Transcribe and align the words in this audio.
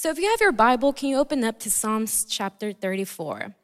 So 0.00 0.08
if 0.08 0.18
you 0.18 0.30
have 0.30 0.40
your 0.40 0.50
Bible, 0.50 0.94
can 0.94 1.10
you 1.10 1.18
open 1.18 1.44
up 1.44 1.58
to 1.58 1.70
Psalms 1.70 2.24
chapter 2.24 2.72
34? 2.72 3.54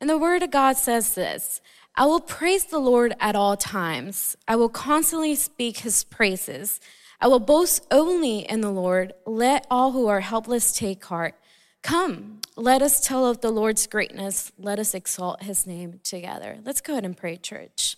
And 0.00 0.10
the 0.10 0.18
Word 0.18 0.42
of 0.42 0.50
God 0.50 0.76
says 0.76 1.14
this 1.14 1.60
I 1.94 2.06
will 2.06 2.18
praise 2.18 2.64
the 2.64 2.80
Lord 2.80 3.14
at 3.20 3.36
all 3.36 3.56
times, 3.56 4.34
I 4.48 4.56
will 4.56 4.68
constantly 4.68 5.36
speak 5.36 5.76
his 5.78 6.02
praises. 6.02 6.80
I 7.20 7.28
will 7.28 7.38
boast 7.38 7.86
only 7.92 8.40
in 8.40 8.62
the 8.62 8.72
Lord. 8.72 9.12
Let 9.26 9.64
all 9.70 9.92
who 9.92 10.08
are 10.08 10.22
helpless 10.22 10.76
take 10.76 11.04
heart. 11.04 11.36
Come, 11.84 12.40
let 12.56 12.82
us 12.82 13.00
tell 13.00 13.24
of 13.24 13.40
the 13.40 13.52
Lord's 13.52 13.86
greatness. 13.86 14.50
Let 14.58 14.80
us 14.80 14.92
exalt 14.92 15.44
his 15.44 15.68
name 15.68 16.00
together. 16.02 16.58
Let's 16.64 16.80
go 16.80 16.94
ahead 16.94 17.04
and 17.04 17.16
pray, 17.16 17.36
church. 17.36 17.96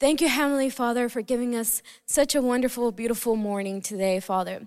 Thank 0.00 0.22
you, 0.22 0.30
Heavenly 0.30 0.70
Father, 0.70 1.10
for 1.10 1.20
giving 1.20 1.54
us 1.54 1.82
such 2.06 2.34
a 2.34 2.40
wonderful, 2.40 2.90
beautiful 2.90 3.36
morning 3.36 3.82
today, 3.82 4.18
Father. 4.18 4.66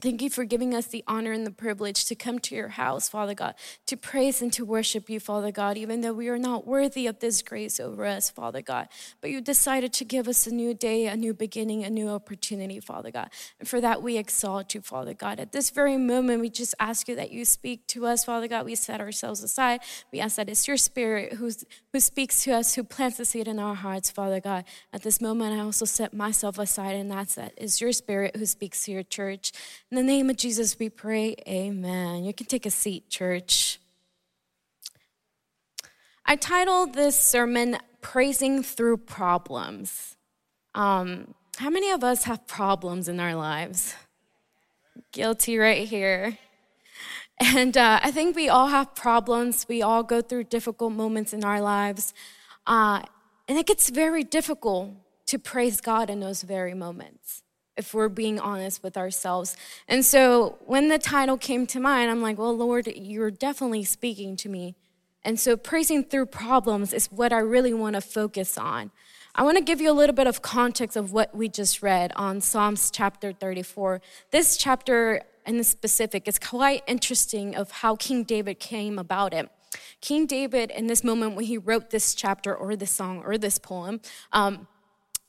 Thank 0.00 0.22
you 0.22 0.30
for 0.30 0.44
giving 0.44 0.74
us 0.74 0.86
the 0.86 1.04
honor 1.06 1.32
and 1.32 1.46
the 1.46 1.50
privilege 1.50 2.06
to 2.06 2.14
come 2.14 2.38
to 2.40 2.54
your 2.54 2.68
house, 2.68 3.08
Father 3.08 3.34
God, 3.34 3.54
to 3.86 3.96
praise 3.96 4.40
and 4.40 4.50
to 4.54 4.64
worship 4.64 5.10
you, 5.10 5.20
Father 5.20 5.52
God, 5.52 5.76
even 5.76 6.00
though 6.00 6.14
we 6.14 6.28
are 6.28 6.38
not 6.38 6.66
worthy 6.66 7.06
of 7.06 7.18
this 7.18 7.42
grace 7.42 7.78
over 7.78 8.06
us, 8.06 8.30
Father 8.30 8.62
God. 8.62 8.88
But 9.20 9.30
you 9.30 9.42
decided 9.42 9.92
to 9.94 10.04
give 10.04 10.26
us 10.26 10.46
a 10.46 10.54
new 10.54 10.72
day, 10.72 11.06
a 11.06 11.16
new 11.16 11.34
beginning, 11.34 11.84
a 11.84 11.90
new 11.90 12.08
opportunity, 12.08 12.80
Father 12.80 13.10
God. 13.10 13.28
And 13.58 13.68
for 13.68 13.80
that, 13.80 14.02
we 14.02 14.16
exalt 14.16 14.74
you, 14.74 14.80
Father 14.80 15.12
God. 15.12 15.38
At 15.38 15.52
this 15.52 15.68
very 15.68 15.98
moment, 15.98 16.40
we 16.40 16.48
just 16.48 16.74
ask 16.80 17.06
you 17.06 17.16
that 17.16 17.30
you 17.30 17.44
speak 17.44 17.86
to 17.88 18.06
us, 18.06 18.24
Father 18.24 18.48
God. 18.48 18.64
We 18.64 18.76
set 18.76 19.00
ourselves 19.00 19.42
aside. 19.42 19.80
We 20.12 20.20
ask 20.20 20.36
that 20.36 20.48
it's 20.48 20.66
your 20.66 20.78
spirit 20.78 21.34
who's, 21.34 21.64
who 21.92 22.00
speaks 22.00 22.42
to 22.44 22.52
us, 22.52 22.74
who 22.74 22.84
plants 22.84 23.18
the 23.18 23.26
seed 23.26 23.48
in 23.48 23.58
our 23.58 23.74
hearts, 23.74 24.10
Father 24.10 24.40
God. 24.40 24.64
At 24.94 25.02
this 25.02 25.20
moment, 25.20 25.52
I 25.52 25.60
also 25.60 25.84
set 25.84 26.14
myself 26.14 26.58
aside, 26.58 26.96
and 26.96 27.10
that's 27.10 27.36
it's 27.56 27.80
your 27.80 27.92
spirit 27.92 28.36
who 28.36 28.46
speaks 28.46 28.84
to 28.84 28.92
your 28.92 29.02
church. 29.02 29.52
In 29.90 29.96
the 29.96 30.04
name 30.04 30.30
of 30.30 30.36
Jesus, 30.36 30.78
we 30.78 30.88
pray, 30.88 31.34
amen. 31.48 32.22
You 32.22 32.32
can 32.32 32.46
take 32.46 32.64
a 32.64 32.70
seat, 32.70 33.10
church. 33.10 33.80
I 36.24 36.36
titled 36.36 36.94
this 36.94 37.18
sermon, 37.18 37.76
Praising 38.00 38.62
Through 38.62 38.98
Problems. 38.98 40.16
Um, 40.76 41.34
how 41.56 41.70
many 41.70 41.90
of 41.90 42.04
us 42.04 42.22
have 42.22 42.46
problems 42.46 43.08
in 43.08 43.18
our 43.18 43.34
lives? 43.34 43.96
Guilty 45.10 45.58
right 45.58 45.88
here. 45.88 46.38
And 47.40 47.76
uh, 47.76 47.98
I 48.00 48.12
think 48.12 48.36
we 48.36 48.48
all 48.48 48.68
have 48.68 48.94
problems. 48.94 49.66
We 49.68 49.82
all 49.82 50.04
go 50.04 50.20
through 50.20 50.44
difficult 50.44 50.92
moments 50.92 51.32
in 51.32 51.42
our 51.42 51.60
lives. 51.60 52.14
Uh, 52.64 53.02
and 53.48 53.58
it 53.58 53.66
gets 53.66 53.90
very 53.90 54.22
difficult 54.22 54.92
to 55.26 55.38
praise 55.40 55.80
God 55.80 56.10
in 56.10 56.20
those 56.20 56.42
very 56.42 56.74
moments 56.74 57.42
if 57.76 57.94
we're 57.94 58.08
being 58.08 58.38
honest 58.38 58.82
with 58.82 58.96
ourselves. 58.96 59.56
And 59.88 60.04
so 60.04 60.58
when 60.66 60.88
the 60.88 60.98
title 60.98 61.38
came 61.38 61.66
to 61.68 61.80
mind, 61.80 62.10
I'm 62.10 62.22
like, 62.22 62.38
well, 62.38 62.56
Lord, 62.56 62.86
you're 62.94 63.30
definitely 63.30 63.84
speaking 63.84 64.36
to 64.36 64.48
me. 64.48 64.74
And 65.24 65.38
so 65.38 65.56
praising 65.56 66.04
through 66.04 66.26
problems 66.26 66.92
is 66.92 67.06
what 67.12 67.32
I 67.32 67.38
really 67.38 67.74
want 67.74 67.94
to 67.94 68.00
focus 68.00 68.56
on. 68.56 68.90
I 69.34 69.42
want 69.44 69.58
to 69.58 69.62
give 69.62 69.80
you 69.80 69.90
a 69.90 69.94
little 69.94 70.14
bit 70.14 70.26
of 70.26 70.42
context 70.42 70.96
of 70.96 71.12
what 71.12 71.34
we 71.34 71.48
just 71.48 71.82
read 71.82 72.12
on 72.16 72.40
Psalms 72.40 72.90
chapter 72.90 73.32
34. 73.32 74.00
This 74.30 74.56
chapter 74.56 75.22
in 75.46 75.56
the 75.56 75.64
specific 75.64 76.26
is 76.26 76.38
quite 76.38 76.82
interesting 76.86 77.54
of 77.54 77.70
how 77.70 77.96
King 77.96 78.24
David 78.24 78.58
came 78.58 78.98
about 78.98 79.32
it. 79.32 79.48
King 80.00 80.26
David, 80.26 80.70
in 80.70 80.86
this 80.86 81.04
moment 81.04 81.36
when 81.36 81.44
he 81.44 81.58
wrote 81.58 81.90
this 81.90 82.14
chapter 82.14 82.54
or 82.54 82.74
this 82.74 82.90
song 82.90 83.22
or 83.24 83.38
this 83.38 83.58
poem, 83.58 84.00
um, 84.32 84.66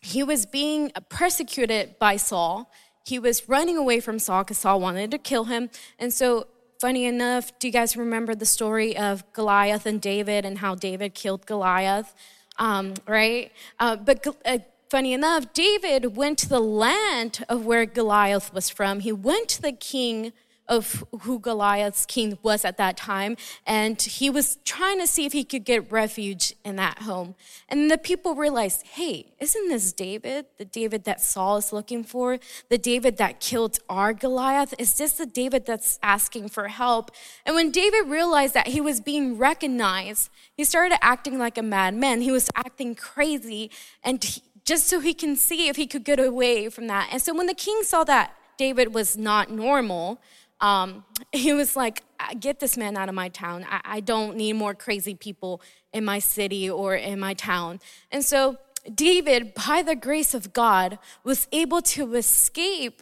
he 0.01 0.23
was 0.23 0.45
being 0.45 0.91
persecuted 1.09 1.97
by 1.99 2.17
Saul. 2.17 2.71
He 3.05 3.19
was 3.19 3.47
running 3.47 3.77
away 3.77 3.99
from 3.99 4.19
Saul 4.19 4.43
because 4.43 4.59
Saul 4.59 4.79
wanted 4.79 5.11
to 5.11 5.17
kill 5.17 5.45
him. 5.45 5.69
And 5.99 6.13
so, 6.13 6.47
funny 6.79 7.05
enough, 7.05 7.57
do 7.59 7.67
you 7.67 7.73
guys 7.73 7.95
remember 7.95 8.33
the 8.33 8.45
story 8.45 8.97
of 8.97 9.23
Goliath 9.33 9.85
and 9.85 10.01
David 10.01 10.45
and 10.45 10.57
how 10.57 10.75
David 10.75 11.13
killed 11.13 11.45
Goliath? 11.45 12.15
Um, 12.57 12.95
right? 13.07 13.51
Uh, 13.79 13.95
but 13.95 14.25
uh, 14.45 14.59
funny 14.89 15.13
enough, 15.13 15.53
David 15.53 16.17
went 16.17 16.37
to 16.39 16.49
the 16.49 16.59
land 16.59 17.45
of 17.47 17.65
where 17.65 17.85
Goliath 17.85 18.53
was 18.53 18.69
from. 18.69 19.01
He 19.01 19.11
went 19.11 19.49
to 19.49 19.61
the 19.61 19.71
king 19.71 20.33
of 20.71 21.03
who 21.23 21.37
Goliath's 21.37 22.05
king 22.05 22.37
was 22.41 22.63
at 22.63 22.77
that 22.77 22.95
time, 22.95 23.35
and 23.67 24.01
he 24.01 24.29
was 24.29 24.57
trying 24.63 24.99
to 25.01 25.05
see 25.05 25.25
if 25.25 25.33
he 25.33 25.43
could 25.43 25.65
get 25.65 25.91
refuge 25.91 26.55
in 26.63 26.77
that 26.77 26.99
home. 26.99 27.35
And 27.67 27.91
the 27.91 27.97
people 27.97 28.35
realized, 28.35 28.87
hey, 28.87 29.33
isn't 29.41 29.67
this 29.67 29.91
David, 29.91 30.45
the 30.57 30.63
David 30.63 31.03
that 31.03 31.19
Saul 31.19 31.57
is 31.57 31.73
looking 31.73 32.05
for, 32.05 32.39
the 32.69 32.77
David 32.77 33.17
that 33.17 33.41
killed 33.41 33.79
our 33.89 34.13
Goliath? 34.13 34.73
Is 34.79 34.93
this 34.93 35.11
the 35.11 35.25
David 35.25 35.65
that's 35.65 35.99
asking 36.01 36.47
for 36.47 36.69
help? 36.69 37.11
And 37.45 37.53
when 37.53 37.69
David 37.71 38.07
realized 38.07 38.53
that 38.53 38.67
he 38.67 38.79
was 38.79 39.01
being 39.01 39.37
recognized, 39.37 40.29
he 40.53 40.63
started 40.63 40.97
acting 41.01 41.37
like 41.37 41.57
a 41.57 41.63
madman. 41.63 42.21
He 42.21 42.31
was 42.31 42.49
acting 42.55 42.95
crazy, 42.95 43.69
and 44.05 44.23
he, 44.23 44.41
just 44.63 44.87
so 44.87 45.01
he 45.01 45.13
can 45.13 45.35
see 45.35 45.67
if 45.67 45.75
he 45.75 45.85
could 45.85 46.05
get 46.05 46.17
away 46.17 46.69
from 46.69 46.87
that. 46.87 47.09
And 47.11 47.21
so 47.21 47.35
when 47.35 47.47
the 47.47 47.53
king 47.53 47.83
saw 47.83 48.05
that 48.05 48.33
David 48.57 48.93
was 48.93 49.17
not 49.17 49.51
normal, 49.51 50.21
um, 50.61 51.03
he 51.31 51.53
was 51.53 51.75
like, 51.75 52.03
Get 52.39 52.59
this 52.59 52.77
man 52.77 52.97
out 52.97 53.09
of 53.09 53.15
my 53.15 53.29
town. 53.29 53.65
I, 53.67 53.81
I 53.83 53.99
don't 53.99 54.37
need 54.37 54.53
more 54.53 54.75
crazy 54.75 55.15
people 55.15 55.59
in 55.91 56.05
my 56.05 56.19
city 56.19 56.69
or 56.69 56.95
in 56.95 57.19
my 57.19 57.33
town. 57.33 57.79
And 58.11 58.23
so, 58.23 58.57
David, 58.93 59.53
by 59.55 59.81
the 59.81 59.95
grace 59.95 60.35
of 60.35 60.53
God, 60.53 60.99
was 61.23 61.47
able 61.51 61.81
to 61.81 62.13
escape 62.13 63.01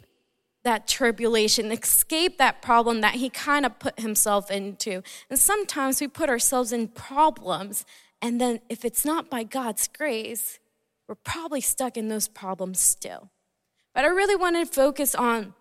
that 0.62 0.88
tribulation, 0.88 1.70
escape 1.70 2.38
that 2.38 2.62
problem 2.62 3.00
that 3.02 3.14
he 3.14 3.28
kind 3.28 3.64
of 3.64 3.78
put 3.78 3.98
himself 4.00 4.50
into. 4.50 5.02
And 5.28 5.38
sometimes 5.38 6.00
we 6.00 6.08
put 6.08 6.28
ourselves 6.28 6.72
in 6.72 6.88
problems, 6.88 7.84
and 8.20 8.40
then 8.40 8.60
if 8.68 8.84
it's 8.84 9.04
not 9.04 9.30
by 9.30 9.42
God's 9.42 9.88
grace, 9.88 10.58
we're 11.08 11.14
probably 11.14 11.60
stuck 11.60 11.96
in 11.96 12.08
those 12.08 12.28
problems 12.28 12.80
still. 12.80 13.30
But 13.94 14.04
I 14.04 14.08
really 14.08 14.36
want 14.36 14.56
to 14.56 14.66
focus 14.66 15.14
on 15.14 15.54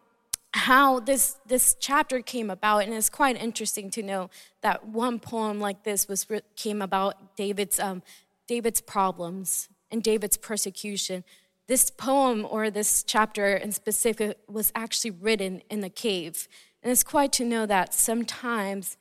how 0.53 0.99
this 0.99 1.37
this 1.45 1.75
chapter 1.79 2.21
came 2.21 2.49
about 2.49 2.83
and 2.83 2.93
it's 2.93 3.09
quite 3.09 3.39
interesting 3.41 3.91
to 3.91 4.01
know 4.01 4.29
that 4.61 4.87
one 4.87 5.19
poem 5.19 5.59
like 5.59 5.83
this 5.83 6.07
was 6.07 6.25
came 6.55 6.81
about 6.81 7.35
david's 7.35 7.79
um, 7.79 8.01
david's 8.47 8.81
problems 8.81 9.69
and 9.91 10.03
david's 10.03 10.37
persecution. 10.37 11.23
This 11.67 11.91
poem 11.91 12.47
or 12.49 12.71
this 12.71 13.03
chapter 13.03 13.55
in 13.55 13.71
specific 13.71 14.39
was 14.47 14.71
actually 14.73 15.11
written 15.11 15.61
in 15.69 15.81
the 15.81 15.89
cave. 15.89 16.47
And 16.81 16.91
it's 16.91 17.03
quite 17.03 17.31
to 17.33 17.45
know 17.45 17.67
that 17.67 17.93
sometimes 17.93 18.97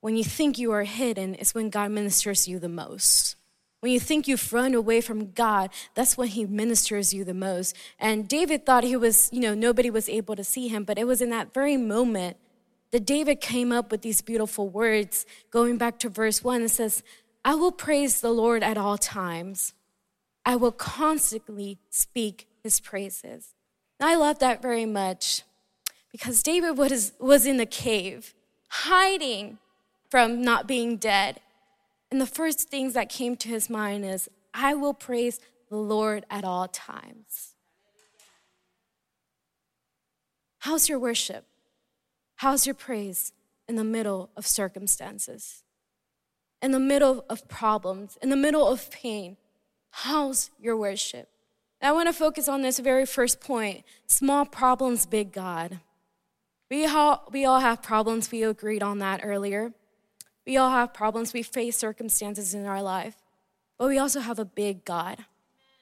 when 0.00 0.16
you 0.16 0.24
think 0.24 0.58
you 0.58 0.72
are 0.72 0.82
hidden 0.82 1.36
is 1.36 1.54
when 1.54 1.70
god 1.70 1.92
ministers 1.92 2.48
you 2.48 2.58
the 2.58 2.68
most 2.68 3.36
when 3.82 3.90
you 3.90 3.98
think 3.98 4.28
you've 4.28 4.52
run 4.52 4.74
away 4.74 5.00
from 5.00 5.32
God, 5.32 5.70
that's 5.96 6.16
when 6.16 6.28
He 6.28 6.46
ministers 6.46 7.12
you 7.12 7.24
the 7.24 7.34
most. 7.34 7.76
And 7.98 8.28
David 8.28 8.64
thought 8.64 8.84
he 8.84 8.94
was, 8.94 9.28
you 9.32 9.40
know, 9.40 9.54
nobody 9.54 9.90
was 9.90 10.08
able 10.08 10.36
to 10.36 10.44
see 10.44 10.68
him, 10.68 10.84
but 10.84 10.98
it 10.98 11.06
was 11.06 11.20
in 11.20 11.30
that 11.30 11.52
very 11.52 11.76
moment 11.76 12.36
that 12.92 13.04
David 13.04 13.40
came 13.40 13.72
up 13.72 13.90
with 13.90 14.02
these 14.02 14.22
beautiful 14.22 14.68
words. 14.68 15.26
Going 15.50 15.78
back 15.78 15.98
to 15.98 16.08
verse 16.08 16.44
one, 16.44 16.62
it 16.62 16.68
says, 16.68 17.02
I 17.44 17.56
will 17.56 17.72
praise 17.72 18.20
the 18.20 18.30
Lord 18.30 18.62
at 18.62 18.78
all 18.78 18.98
times. 18.98 19.74
I 20.46 20.54
will 20.54 20.70
constantly 20.70 21.78
speak 21.90 22.46
his 22.62 22.78
praises. 22.78 23.54
And 23.98 24.08
I 24.08 24.14
love 24.14 24.38
that 24.38 24.62
very 24.62 24.86
much 24.86 25.42
because 26.12 26.40
David 26.44 26.78
was, 26.78 27.14
was 27.18 27.46
in 27.46 27.56
the 27.56 27.66
cave, 27.66 28.32
hiding 28.68 29.58
from 30.08 30.40
not 30.40 30.68
being 30.68 30.98
dead. 30.98 31.40
And 32.12 32.20
the 32.20 32.26
first 32.26 32.68
things 32.68 32.92
that 32.92 33.08
came 33.08 33.36
to 33.36 33.48
his 33.48 33.70
mind 33.70 34.04
is, 34.04 34.28
I 34.52 34.74
will 34.74 34.92
praise 34.92 35.40
the 35.70 35.78
Lord 35.78 36.26
at 36.28 36.44
all 36.44 36.68
times. 36.68 37.54
How's 40.58 40.90
your 40.90 40.98
worship? 40.98 41.46
How's 42.36 42.66
your 42.66 42.74
praise 42.74 43.32
in 43.66 43.76
the 43.76 43.82
middle 43.82 44.28
of 44.36 44.46
circumstances? 44.46 45.62
In 46.60 46.72
the 46.72 46.78
middle 46.78 47.24
of 47.30 47.48
problems, 47.48 48.18
in 48.20 48.28
the 48.28 48.36
middle 48.36 48.68
of 48.68 48.90
pain? 48.90 49.38
How's 49.90 50.50
your 50.60 50.76
worship? 50.76 51.30
I 51.80 51.92
want 51.92 52.08
to 52.08 52.12
focus 52.12 52.46
on 52.46 52.60
this 52.60 52.78
very 52.78 53.06
first 53.06 53.40
point 53.40 53.84
small 54.06 54.44
problems, 54.44 55.06
big 55.06 55.32
God. 55.32 55.80
We 56.70 56.84
all, 56.84 57.26
we 57.32 57.46
all 57.46 57.60
have 57.60 57.82
problems. 57.82 58.30
We 58.30 58.42
agreed 58.42 58.82
on 58.82 58.98
that 58.98 59.22
earlier. 59.24 59.72
We 60.46 60.56
all 60.56 60.70
have 60.70 60.92
problems, 60.92 61.32
we 61.32 61.42
face 61.42 61.76
circumstances 61.76 62.54
in 62.54 62.66
our 62.66 62.82
life, 62.82 63.16
but 63.78 63.88
we 63.88 63.98
also 63.98 64.20
have 64.20 64.38
a 64.38 64.44
big 64.44 64.84
God. 64.84 65.24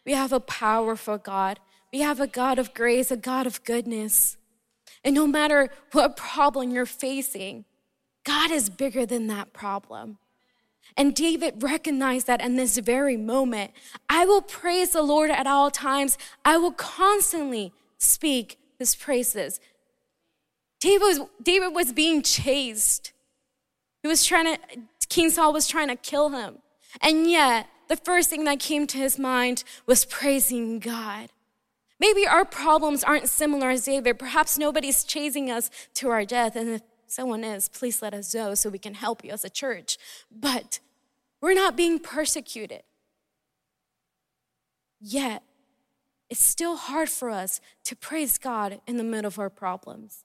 We 0.05 0.13
have 0.13 0.33
a 0.33 0.41
powerful 0.41 1.19
God. 1.19 1.61
We 1.93 2.01
have 2.01 2.21
a 2.21 2.27
God 2.27 2.59
of 2.59 2.75
grace, 2.75 3.11
a 3.11 3.17
God 3.17 3.47
of 3.47 3.65
goodness. 3.65 4.37
And 5.05 5.15
no 5.15 5.27
matter 5.27 5.71
what 5.93 6.17
problem 6.17 6.71
you're 6.71 6.87
facing, 6.87 7.65
God 8.25 8.51
is 8.51 8.71
bigger 8.71 9.07
than 9.07 9.27
that 9.29 9.53
problem. 9.53 10.19
And 10.97 11.15
David 11.15 11.63
recognized 11.63 12.27
that 12.27 12.41
in 12.41 12.57
this 12.57 12.77
very 12.79 13.17
moment. 13.17 13.73
I 14.09 14.25
will 14.25 14.43
praise 14.43 14.91
the 14.91 15.03
Lord 15.03 15.31
at 15.31 15.47
all 15.47 15.71
times. 15.71 16.19
I 16.45 16.57
will 16.57 16.73
constantly 16.73 17.73
speak 17.99 18.59
his 18.79 18.95
praises. 18.95 19.61
David 20.81 21.03
was, 21.03 21.21
David 21.43 21.75
was 21.75 21.93
being 21.93 22.23
chased. 22.23 23.13
He 24.03 24.09
was 24.09 24.25
trying 24.25 24.57
to, 24.57 24.59
King 25.09 25.31
Saul 25.31 25.53
was 25.53 25.67
trying 25.67 25.89
to 25.89 25.97
kill 25.97 26.31
him. 26.31 26.59
And 27.03 27.31
yet, 27.31 27.67
the 27.89 27.97
first 27.97 28.31
thing 28.31 28.45
that 28.45 28.61
came 28.61 28.87
to 28.89 28.99
his 28.99 29.19
mind 29.19 29.65
was 29.87 30.05
praising 30.05 30.79
God. 30.79 31.31
Maybe 31.99 32.27
our 32.27 32.45
problems 32.45 33.05
aren't 33.05 33.29
similar 33.29 33.71
as 33.71 33.85
David. 33.85 34.19
Perhaps 34.19 34.57
nobody's 34.57 35.05
chasing 35.05 35.51
us 35.51 35.71
to 35.95 36.09
our 36.09 36.25
death. 36.25 36.57
And 36.57 36.71
if 36.71 36.83
someone 37.07 37.45
is, 37.45 37.69
please 37.69 38.01
let 38.01 38.15
us 38.15 38.35
know 38.35 38.55
so 38.55 38.71
we 38.71 38.79
can 38.79 38.95
help 38.95 39.23
you 39.25 39.33
as 39.33 39.45
a 39.45 39.51
church. 39.51 39.99
But 40.31 40.81
we're 41.43 41.55
not 41.55 41.77
being 41.77 41.99
persecuted. 41.99 42.83
Yet, 45.01 45.43
it's 46.31 46.41
still 46.41 46.77
hard 46.77 47.09
for 47.09 47.29
us 47.29 47.61
to 47.85 47.97
praise 47.97 48.39
God 48.39 48.81
in 48.87 48.97
the 48.97 49.05
middle 49.05 49.29
of 49.29 49.39
our 49.39 49.51
problems. 49.51 50.25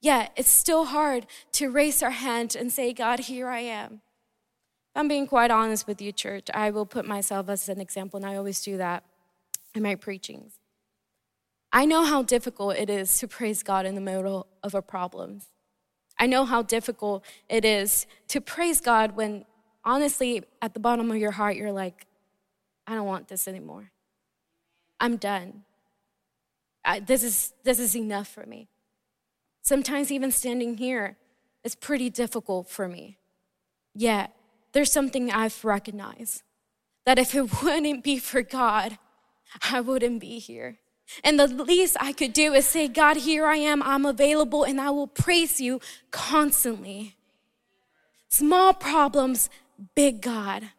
Yet, 0.00 0.32
it's 0.36 0.50
still 0.50 0.86
hard 0.86 1.26
to 1.52 1.70
raise 1.70 2.02
our 2.02 2.10
hand 2.10 2.54
and 2.54 2.72
say, 2.72 2.92
God, 2.92 3.20
here 3.20 3.48
I 3.48 3.60
am. 3.60 4.00
I'm 4.94 5.08
being 5.08 5.26
quite 5.26 5.50
honest 5.50 5.86
with 5.86 6.00
you, 6.00 6.12
church. 6.12 6.48
I 6.54 6.70
will 6.70 6.86
put 6.86 7.04
myself 7.04 7.48
as 7.48 7.68
an 7.68 7.80
example, 7.80 8.18
and 8.18 8.26
I 8.26 8.36
always 8.36 8.60
do 8.60 8.76
that 8.76 9.04
in 9.74 9.82
my 9.82 9.94
preachings. 9.94 10.58
I 11.72 11.84
know 11.84 12.04
how 12.04 12.22
difficult 12.22 12.76
it 12.76 12.88
is 12.88 13.18
to 13.18 13.28
praise 13.28 13.62
God 13.62 13.86
in 13.86 13.94
the 13.94 14.00
middle 14.00 14.46
of 14.62 14.74
our 14.74 14.82
problems. 14.82 15.48
I 16.18 16.26
know 16.26 16.44
how 16.44 16.62
difficult 16.62 17.24
it 17.48 17.64
is 17.64 18.06
to 18.28 18.40
praise 18.40 18.80
God 18.80 19.16
when, 19.16 19.44
honestly, 19.84 20.42
at 20.62 20.74
the 20.74 20.80
bottom 20.80 21.10
of 21.10 21.16
your 21.16 21.32
heart, 21.32 21.56
you're 21.56 21.72
like, 21.72 22.06
I 22.86 22.94
don't 22.94 23.06
want 23.06 23.28
this 23.28 23.46
anymore. 23.46 23.90
I'm 24.98 25.16
done. 25.16 25.64
I, 26.84 27.00
this, 27.00 27.22
is, 27.22 27.52
this 27.64 27.78
is 27.78 27.94
enough 27.94 28.28
for 28.28 28.46
me. 28.46 28.68
Sometimes, 29.68 30.10
even 30.10 30.30
standing 30.30 30.78
here 30.78 31.18
is 31.62 31.74
pretty 31.74 32.08
difficult 32.08 32.70
for 32.70 32.88
me. 32.88 33.18
Yet, 33.94 34.34
there's 34.72 34.90
something 34.90 35.30
I've 35.30 35.62
recognized 35.62 36.42
that 37.04 37.18
if 37.18 37.34
it 37.34 37.62
wouldn't 37.62 38.02
be 38.02 38.18
for 38.18 38.40
God, 38.40 38.96
I 39.70 39.82
wouldn't 39.82 40.22
be 40.22 40.38
here. 40.38 40.78
And 41.22 41.38
the 41.38 41.48
least 41.48 41.98
I 42.00 42.14
could 42.14 42.32
do 42.32 42.54
is 42.54 42.64
say, 42.64 42.88
God, 42.88 43.18
here 43.18 43.44
I 43.44 43.56
am, 43.56 43.82
I'm 43.82 44.06
available, 44.06 44.64
and 44.64 44.80
I 44.80 44.88
will 44.88 45.06
praise 45.06 45.60
you 45.60 45.82
constantly. 46.10 47.16
Small 48.30 48.72
problems, 48.72 49.50
big 49.94 50.22
God. 50.22 50.70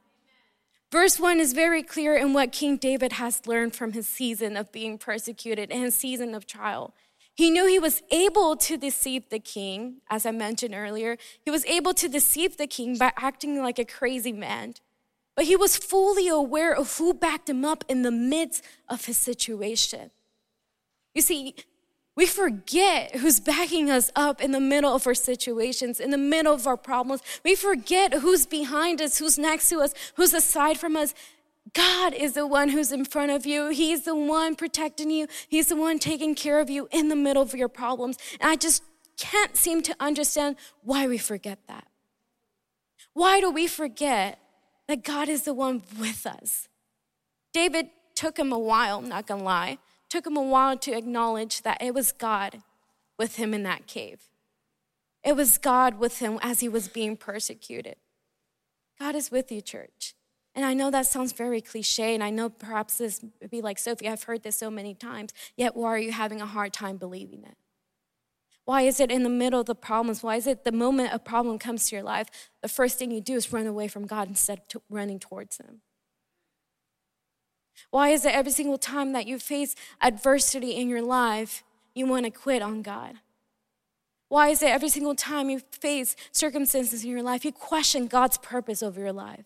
Verse 0.91 1.19
1 1.19 1.39
is 1.39 1.53
very 1.53 1.83
clear 1.83 2.15
in 2.15 2.33
what 2.33 2.51
King 2.51 2.75
David 2.75 3.12
has 3.12 3.45
learned 3.45 3.75
from 3.75 3.91
his 3.91 4.07
season 4.07 4.57
of 4.57 4.71
being 4.71 4.97
persecuted 4.97 5.69
and 5.69 5.83
his 5.83 5.94
season 5.94 6.33
of 6.33 6.47
trial. 6.47 6.95
He 7.39 7.50
knew 7.50 7.68
he 7.68 7.80
was 7.80 8.03
able 8.12 8.57
to 8.57 8.75
deceive 8.75 9.30
the 9.30 9.39
king, 9.39 10.01
as 10.09 10.25
I 10.25 10.31
mentioned 10.31 10.75
earlier. 10.75 11.15
He 11.45 11.50
was 11.50 11.65
able 11.68 11.94
to 11.94 12.09
deceive 12.09 12.57
the 12.57 12.68
king 12.68 12.97
by 12.97 13.13
acting 13.15 13.63
like 13.63 13.80
a 13.80 13.86
crazy 13.86 14.33
man. 14.33 14.74
But 15.38 15.45
he 15.45 15.56
was 15.56 15.77
fully 15.77 16.27
aware 16.27 16.75
of 16.75 16.97
who 16.97 17.13
backed 17.13 17.50
him 17.50 17.63
up 17.63 17.86
in 17.88 18.01
the 18.01 18.12
midst 18.12 18.65
of 18.89 19.06
his 19.06 19.18
situation. 19.18 20.12
You 21.15 21.21
see, 21.21 21.56
we 22.13 22.25
forget 22.25 23.15
who's 23.15 23.39
backing 23.39 23.89
us 23.89 24.12
up 24.18 24.41
in 24.41 24.51
the 24.51 24.59
middle 24.59 24.94
of 24.94 25.07
our 25.07 25.13
situations, 25.13 26.01
in 26.01 26.09
the 26.09 26.18
middle 26.18 26.53
of 26.53 26.68
our 26.68 26.75
problems. 26.75 27.21
We 27.45 27.56
forget 27.56 28.15
who's 28.15 28.45
behind 28.45 29.01
us, 29.01 29.18
who's 29.18 29.39
next 29.39 29.69
to 29.69 29.80
us, 29.80 29.94
who's 30.15 30.33
aside 30.33 30.77
from 30.77 30.97
us. 30.97 31.13
God 31.74 32.14
is 32.14 32.34
the 32.34 32.48
one 32.48 32.70
who's 32.70 32.92
in 32.92 33.06
front 33.06 33.32
of 33.32 33.46
you. 33.46 33.70
He's 33.70 34.04
the 34.06 34.16
one 34.16 34.56
protecting 34.56 35.12
you. 35.12 35.28
He's 35.48 35.68
the 35.68 35.76
one 35.76 36.00
taking 36.00 36.36
care 36.36 36.60
of 36.60 36.70
you 36.70 36.88
in 36.92 37.10
the 37.10 37.16
middle 37.16 37.44
of 37.44 37.54
your 37.54 37.70
problems. 37.70 38.18
And 38.40 38.50
I 38.50 38.56
just 38.56 38.84
can't 39.18 39.56
seem 39.56 39.82
to 39.84 39.96
understand 40.00 40.56
why 40.82 41.08
we 41.08 41.18
forget 41.18 41.60
that. 41.68 41.88
Why 43.14 43.40
do 43.40 43.52
we 43.52 43.68
forget 43.68 44.40
that 44.88 45.04
God 45.04 45.30
is 45.30 45.44
the 45.44 45.54
one 45.54 45.84
with 46.00 46.26
us? 46.26 46.68
David 47.54 47.90
took 48.16 48.38
him 48.38 48.52
a 48.52 48.60
while, 48.60 49.02
not 49.02 49.28
gonna 49.28 49.44
lie, 49.44 49.78
took 50.10 50.26
him 50.26 50.38
a 50.38 50.42
while 50.42 50.78
to 50.78 50.98
acknowledge 50.98 51.62
that 51.64 51.82
it 51.82 51.94
was 51.94 52.12
God 52.12 52.62
with 53.18 53.36
him 53.36 53.54
in 53.54 53.64
that 53.64 53.88
cave. 53.88 54.30
It 55.24 55.36
was 55.36 55.58
God 55.58 56.00
with 56.00 56.20
him 56.20 56.40
as 56.42 56.62
he 56.62 56.70
was 56.70 56.88
being 56.88 57.18
persecuted. 57.18 57.96
God 58.98 59.16
is 59.16 59.32
with 59.32 59.52
you, 59.52 59.62
church. 59.62 60.16
And 60.56 60.66
I 60.66 60.74
know 60.74 60.90
that 60.92 61.06
sounds 61.06 61.31
very 61.31 61.62
cliche, 61.62 62.13
and 62.16 62.24
I 62.24 62.31
know 62.31 62.50
perhaps 62.50 62.98
this 62.98 63.24
would 63.42 63.50
be 63.51 63.62
like, 63.62 63.78
Sophie, 63.78 64.10
I've 64.10 64.24
heard 64.24 64.44
this 64.44 64.57
so 64.57 64.72
many 64.72 64.94
times, 64.94 65.31
yet 65.56 65.75
why 65.75 65.90
are 65.90 66.00
you 66.00 66.12
having 66.12 66.42
a 66.42 66.46
hard 66.46 66.74
time 66.74 66.98
believing 66.98 67.44
it? 67.44 67.56
Why 68.66 68.81
is 68.84 69.00
it 69.00 69.10
in 69.10 69.24
the 69.24 69.30
middle 69.30 69.62
of 69.62 69.66
the 69.66 69.74
problems? 69.74 70.22
Why 70.22 70.36
is 70.36 70.46
it 70.46 70.63
the 70.63 70.72
moment 70.72 71.10
a 71.12 71.18
problem 71.18 71.57
comes 71.57 71.90
to 71.90 71.96
your 71.96 72.04
life, 72.04 72.28
the 72.62 72.68
first 72.68 73.00
thing 73.00 73.10
you 73.10 73.22
do 73.22 73.34
is 73.36 73.51
run 73.51 73.66
away 73.68 73.88
from 73.88 74.06
God 74.06 74.28
instead 74.28 74.62
of 74.75 74.81
running 74.90 75.18
towards 75.18 75.57
Him? 75.57 75.81
Why 77.90 78.10
is 78.10 78.25
it 78.25 78.34
every 78.34 78.51
single 78.51 78.78
time 78.78 79.13
that 79.13 79.25
you 79.25 79.40
face 79.40 79.75
adversity 80.01 80.75
in 80.75 80.88
your 80.88 81.01
life, 81.01 81.63
you 81.96 82.06
want 82.06 82.25
to 82.25 82.31
quit 82.31 82.62
on 82.62 82.81
God? 82.81 83.16
Why 84.28 84.50
is 84.50 84.62
it 84.62 84.69
every 84.69 84.90
single 84.90 85.16
time 85.16 85.50
you 85.50 85.62
face 85.72 86.16
circumstances 86.31 87.04
in 87.04 87.10
your 87.10 87.24
life, 87.24 87.44
you 87.44 87.51
question 87.51 88.06
God's 88.06 88.38
purpose 88.38 88.84
over 88.84 89.00
your 89.00 89.13
life? 89.13 89.46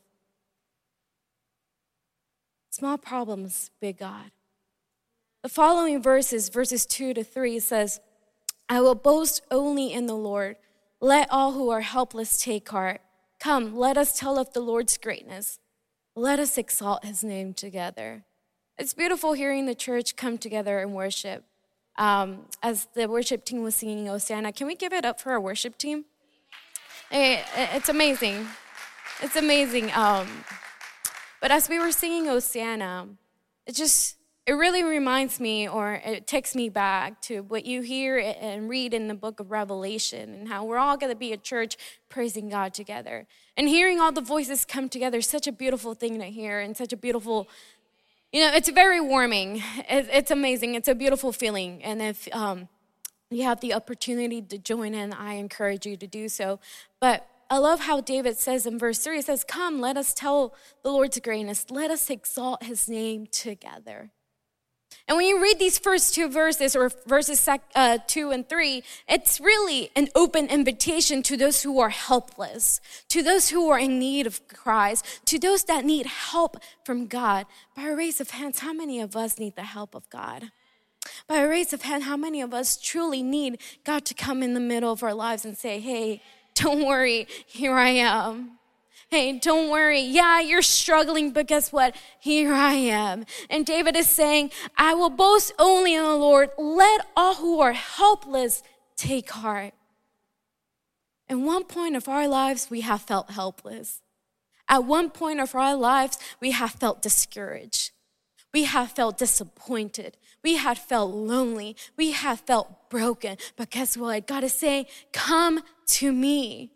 Small 2.74 2.98
problems, 2.98 3.70
big 3.80 4.00
God. 4.00 4.32
The 5.44 5.50
following 5.50 6.02
verses, 6.02 6.50
verses 6.50 6.88
2 6.88 7.14
to 7.14 7.24
3, 7.24 7.60
says, 7.60 8.00
I 8.68 8.82
will 8.82 8.96
boast 8.96 9.44
only 9.52 9.94
in 9.94 10.08
the 10.08 10.16
Lord. 10.16 10.56
Let 11.00 11.30
all 11.30 11.52
who 11.52 11.70
are 11.70 11.82
helpless 11.82 12.42
take 12.42 12.68
heart. 12.68 13.02
Come, 13.40 13.78
let 13.78 13.96
us 13.96 14.18
tell 14.18 14.40
of 14.40 14.54
the 14.54 14.60
Lord's 14.60 14.98
greatness. 14.98 15.60
Let 16.16 16.40
us 16.40 16.58
exalt 16.58 17.06
his 17.06 17.24
name 17.24 17.54
together. 17.54 18.26
It's 18.80 18.96
beautiful 18.96 19.34
hearing 19.34 19.68
the 19.68 19.76
church 19.76 20.16
come 20.16 20.40
together 20.40 20.80
and 20.80 20.96
worship. 20.96 21.44
Um, 22.00 22.48
as 22.64 22.88
the 22.96 23.08
worship 23.08 23.46
team 23.46 23.62
was 23.62 23.76
singing 23.76 24.08
Hosanna, 24.08 24.52
can 24.52 24.66
we 24.66 24.74
give 24.74 24.94
it 24.94 25.06
up 25.06 25.22
for 25.22 25.32
our 25.32 25.40
worship 25.40 25.78
team? 25.78 26.06
It's 27.12 27.90
amazing. 27.90 28.48
It's 29.22 29.36
amazing. 29.36 29.92
Um, 29.92 30.28
but 31.44 31.52
as 31.52 31.68
we 31.68 31.78
were 31.78 31.92
singing 31.92 32.24
Hosanna, 32.24 33.06
it 33.68 33.76
just, 33.76 34.16
it 34.48 34.54
really 34.54 34.82
reminds 34.82 35.42
me 35.42 35.68
or 35.68 35.96
it 35.96 36.26
takes 36.26 36.56
me 36.56 36.70
back 36.70 37.22
to 37.24 37.42
what 37.42 37.66
you 37.66 37.82
hear 37.82 38.18
and 38.18 38.70
read 38.70 38.94
in 38.94 39.10
the 39.10 39.14
book 39.14 39.42
of 39.42 39.52
Revelation 39.52 40.34
and 40.34 40.48
how 40.48 40.64
we're 40.64 40.78
all 40.78 40.96
going 40.96 41.12
to 41.12 41.18
be 41.18 41.34
a 41.34 41.38
church 41.38 41.76
praising 42.08 42.48
God 42.48 42.74
together. 42.74 43.28
And 43.58 43.68
hearing 43.68 44.00
all 44.00 44.14
the 44.14 44.22
voices 44.22 44.64
come 44.64 44.88
together 44.88 45.18
is 45.18 45.28
such 45.28 45.46
a 45.46 45.52
beautiful 45.52 45.94
thing 45.94 46.18
to 46.20 46.28
hear 46.28 46.62
and 46.62 46.78
such 46.78 46.94
a 46.94 46.98
beautiful, 46.98 47.50
you 48.32 48.40
know, 48.40 48.54
it's 48.54 48.70
very 48.70 49.02
warming. 49.02 49.62
It's 49.90 50.32
amazing. 50.32 50.76
It's 50.76 50.88
a 50.88 50.96
beautiful 50.96 51.34
feeling. 51.34 51.84
And 51.84 52.02
if 52.02 52.34
um, 52.34 52.70
you 53.30 53.44
have 53.44 53.60
the 53.60 53.74
opportunity 53.74 54.42
to 54.44 54.58
join 54.58 54.94
in, 54.94 55.12
I 55.12 55.34
encourage 55.34 55.86
you 55.86 55.98
to 55.98 56.08
do 56.08 56.30
so. 56.30 56.62
But 57.02 57.28
I 57.50 57.58
love 57.58 57.82
how 57.82 58.02
David 58.02 58.38
says 58.38 58.66
in 58.66 58.80
verse 58.80 59.00
3, 59.00 59.18
he 59.18 59.22
says, 59.22 59.44
Come, 59.44 59.80
let 59.80 59.98
us 59.98 60.14
tell 60.14 60.56
the 60.84 60.92
Lord's 60.92 61.20
greatness. 61.20 61.66
Let 61.70 61.92
us 61.92 62.10
exalt 62.10 62.64
his 62.64 62.90
name 62.90 63.28
together. 63.28 64.12
And 65.08 65.18
when 65.18 65.28
you 65.28 65.42
read 65.42 65.60
these 65.60 65.78
first 65.78 66.16
two 66.16 66.30
verses, 66.30 66.76
or 66.76 66.90
verses 67.06 67.48
uh, 67.76 67.98
two 68.08 68.32
and 68.32 68.48
three, 68.48 68.84
it's 69.08 69.40
really 69.40 69.92
an 69.96 70.08
open 70.16 70.48
invitation 70.48 71.22
to 71.24 71.36
those 71.36 71.64
who 71.64 71.80
are 71.80 71.90
helpless, 71.90 72.80
to 73.10 73.22
those 73.22 73.50
who 73.50 73.70
are 73.70 73.80
in 73.80 74.00
need 74.00 74.28
of 74.28 74.48
Christ, 74.48 75.06
to 75.26 75.38
those 75.38 75.66
that 75.66 75.84
need 75.84 76.06
help 76.06 76.58
from 76.86 77.08
God. 77.08 77.46
By 77.76 77.90
a 77.90 77.96
raise 77.96 78.22
of 78.22 78.30
hands, 78.32 78.60
how 78.60 78.74
many 78.74 79.02
of 79.02 79.16
us 79.16 79.40
need 79.40 79.56
the 79.56 79.64
help 79.64 79.94
of 79.94 80.10
God? 80.10 80.52
By 81.28 81.40
a 81.40 81.50
raise 81.50 81.74
of 81.74 81.82
hand, 81.82 82.04
how 82.04 82.16
many 82.16 82.42
of 82.42 82.54
us 82.54 82.78
truly 82.78 83.22
need 83.22 83.60
God 83.84 84.06
to 84.06 84.14
come 84.14 84.42
in 84.42 84.54
the 84.54 84.60
middle 84.62 84.92
of 84.92 85.04
our 85.04 85.14
lives 85.14 85.44
and 85.44 85.58
say, 85.58 85.82
Hey, 85.82 86.22
don't 86.56 86.86
worry, 86.86 87.28
here 87.48 87.76
I 87.76 87.90
am. 87.90 88.60
Hey, 89.10 89.38
don't 89.38 89.70
worry. 89.70 90.00
Yeah, 90.00 90.40
you're 90.40 90.64
struggling, 90.64 91.34
but 91.34 91.46
guess 91.46 91.72
what? 91.72 91.96
Here 92.20 92.52
I 92.52 92.74
am. 92.74 93.28
And 93.48 93.64
David 93.64 93.96
is 93.96 94.08
saying, 94.08 94.50
I 94.76 94.96
will 94.96 95.12
boast 95.12 95.54
only 95.60 95.94
in 95.94 96.02
the 96.02 96.16
Lord. 96.16 96.50
Let 96.58 97.02
all 97.16 97.36
who 97.36 97.60
are 97.60 97.74
helpless 97.74 98.64
take 98.96 99.30
heart. 99.30 99.74
At 101.30 101.38
one 101.38 101.64
point 101.64 101.96
of 101.96 102.10
our 102.10 102.28
lives, 102.28 102.70
we 102.72 102.82
have 102.82 103.02
felt 103.02 103.30
helpless. 103.30 104.02
At 104.68 104.86
one 104.86 105.12
point 105.12 105.40
of 105.40 105.54
our 105.54 105.76
lives, 105.76 106.18
we 106.40 106.50
have 106.50 106.72
felt 106.72 107.04
discouraged. 107.04 107.92
We 108.54 108.64
have 108.64 108.92
felt 108.92 109.18
disappointed. 109.18 110.18
We 110.44 110.58
have 110.58 110.78
felt 110.78 111.14
lonely. 111.14 111.76
We 111.98 112.12
have 112.12 112.42
felt 112.42 112.90
broken. 112.90 113.38
But 113.56 113.72
guess 113.72 113.98
what? 113.98 114.28
God 114.28 114.44
is 114.44 114.54
saying, 114.54 114.86
Come 115.12 115.64
to 115.88 116.12
me. 116.12 116.72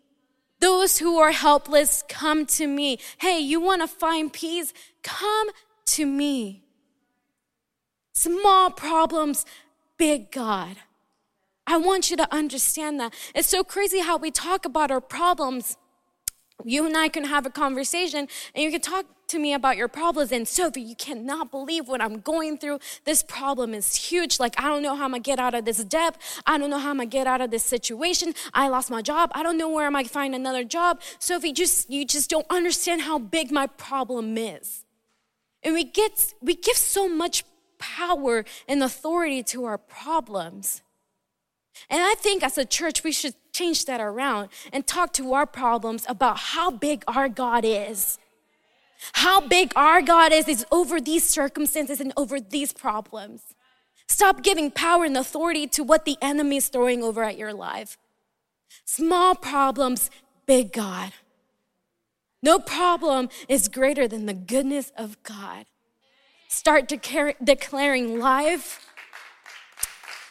Those 0.60 0.98
who 0.98 1.18
are 1.18 1.32
helpless, 1.32 2.02
come 2.08 2.44
to 2.46 2.66
me. 2.66 2.98
Hey, 3.18 3.38
you 3.38 3.60
want 3.60 3.82
to 3.82 3.88
find 3.88 4.32
peace? 4.32 4.72
Come 5.02 5.48
to 5.86 6.06
me. 6.06 6.64
Small 8.12 8.70
problems, 8.70 9.46
big 9.96 10.32
God. 10.32 10.76
I 11.66 11.76
want 11.76 12.10
you 12.10 12.16
to 12.16 12.34
understand 12.34 12.98
that. 12.98 13.14
It's 13.34 13.48
so 13.48 13.62
crazy 13.62 14.00
how 14.00 14.16
we 14.16 14.30
talk 14.30 14.64
about 14.64 14.90
our 14.90 15.00
problems. 15.00 15.76
You 16.64 16.86
and 16.86 16.96
I 16.96 17.08
can 17.08 17.24
have 17.24 17.46
a 17.46 17.50
conversation 17.50 18.26
and 18.54 18.64
you 18.64 18.70
can 18.70 18.80
talk 18.80 19.06
to 19.28 19.38
me 19.38 19.54
about 19.54 19.76
your 19.76 19.88
problems. 19.88 20.32
And 20.32 20.46
Sophie, 20.46 20.80
you 20.80 20.96
cannot 20.96 21.50
believe 21.50 21.88
what 21.88 22.00
I'm 22.00 22.20
going 22.20 22.58
through. 22.58 22.80
This 23.04 23.22
problem 23.22 23.74
is 23.74 23.94
huge. 23.94 24.40
Like, 24.40 24.54
I 24.58 24.68
don't 24.68 24.82
know 24.82 24.94
how 24.94 25.04
I'm 25.04 25.10
gonna 25.10 25.20
get 25.20 25.38
out 25.38 25.54
of 25.54 25.64
this 25.64 25.82
debt. 25.84 26.16
I 26.46 26.58
don't 26.58 26.70
know 26.70 26.78
how 26.78 26.90
I'm 26.90 26.96
gonna 26.96 27.06
get 27.06 27.26
out 27.26 27.40
of 27.40 27.50
this 27.50 27.64
situation. 27.64 28.34
I 28.52 28.68
lost 28.68 28.90
my 28.90 29.02
job. 29.02 29.30
I 29.34 29.42
don't 29.42 29.58
know 29.58 29.68
where 29.68 29.86
I 29.86 29.90
might 29.90 30.10
find 30.10 30.34
another 30.34 30.64
job. 30.64 31.00
Sophie, 31.18 31.52
just 31.52 31.90
you 31.90 32.04
just 32.04 32.30
don't 32.30 32.46
understand 32.50 33.02
how 33.02 33.18
big 33.18 33.50
my 33.50 33.66
problem 33.66 34.36
is. 34.36 34.84
And 35.62 35.74
we 35.74 35.84
get 35.84 36.34
we 36.40 36.54
give 36.54 36.76
so 36.76 37.08
much 37.08 37.44
power 37.78 38.44
and 38.66 38.82
authority 38.82 39.42
to 39.44 39.64
our 39.64 39.78
problems. 39.78 40.82
And 41.88 42.02
I 42.02 42.14
think 42.14 42.42
as 42.42 42.58
a 42.58 42.64
church, 42.64 43.04
we 43.04 43.12
should 43.12 43.34
change 43.52 43.84
that 43.86 44.00
around 44.00 44.48
and 44.72 44.86
talk 44.86 45.12
to 45.14 45.32
our 45.32 45.46
problems 45.46 46.04
about 46.08 46.38
how 46.38 46.70
big 46.70 47.04
our 47.06 47.28
God 47.28 47.64
is. 47.64 48.18
How 49.14 49.40
big 49.40 49.72
our 49.76 50.02
God 50.02 50.32
is, 50.32 50.48
is 50.48 50.66
over 50.70 51.00
these 51.00 51.28
circumstances 51.28 52.00
and 52.00 52.12
over 52.16 52.40
these 52.40 52.72
problems. 52.72 53.42
Stop 54.08 54.42
giving 54.42 54.70
power 54.70 55.04
and 55.04 55.16
authority 55.16 55.66
to 55.68 55.84
what 55.84 56.04
the 56.04 56.16
enemy 56.22 56.56
is 56.56 56.68
throwing 56.68 57.02
over 57.02 57.22
at 57.22 57.38
your 57.38 57.52
life. 57.52 57.98
Small 58.84 59.34
problems, 59.34 60.10
big 60.46 60.72
God. 60.72 61.12
No 62.42 62.58
problem 62.58 63.28
is 63.48 63.68
greater 63.68 64.08
than 64.08 64.26
the 64.26 64.34
goodness 64.34 64.92
of 64.96 65.22
God. 65.22 65.66
Start 66.48 66.88
declaring 66.88 68.18
life 68.18 68.88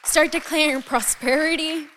Start 0.07 0.31
declaring 0.31 0.81
prosperity. 0.83 1.87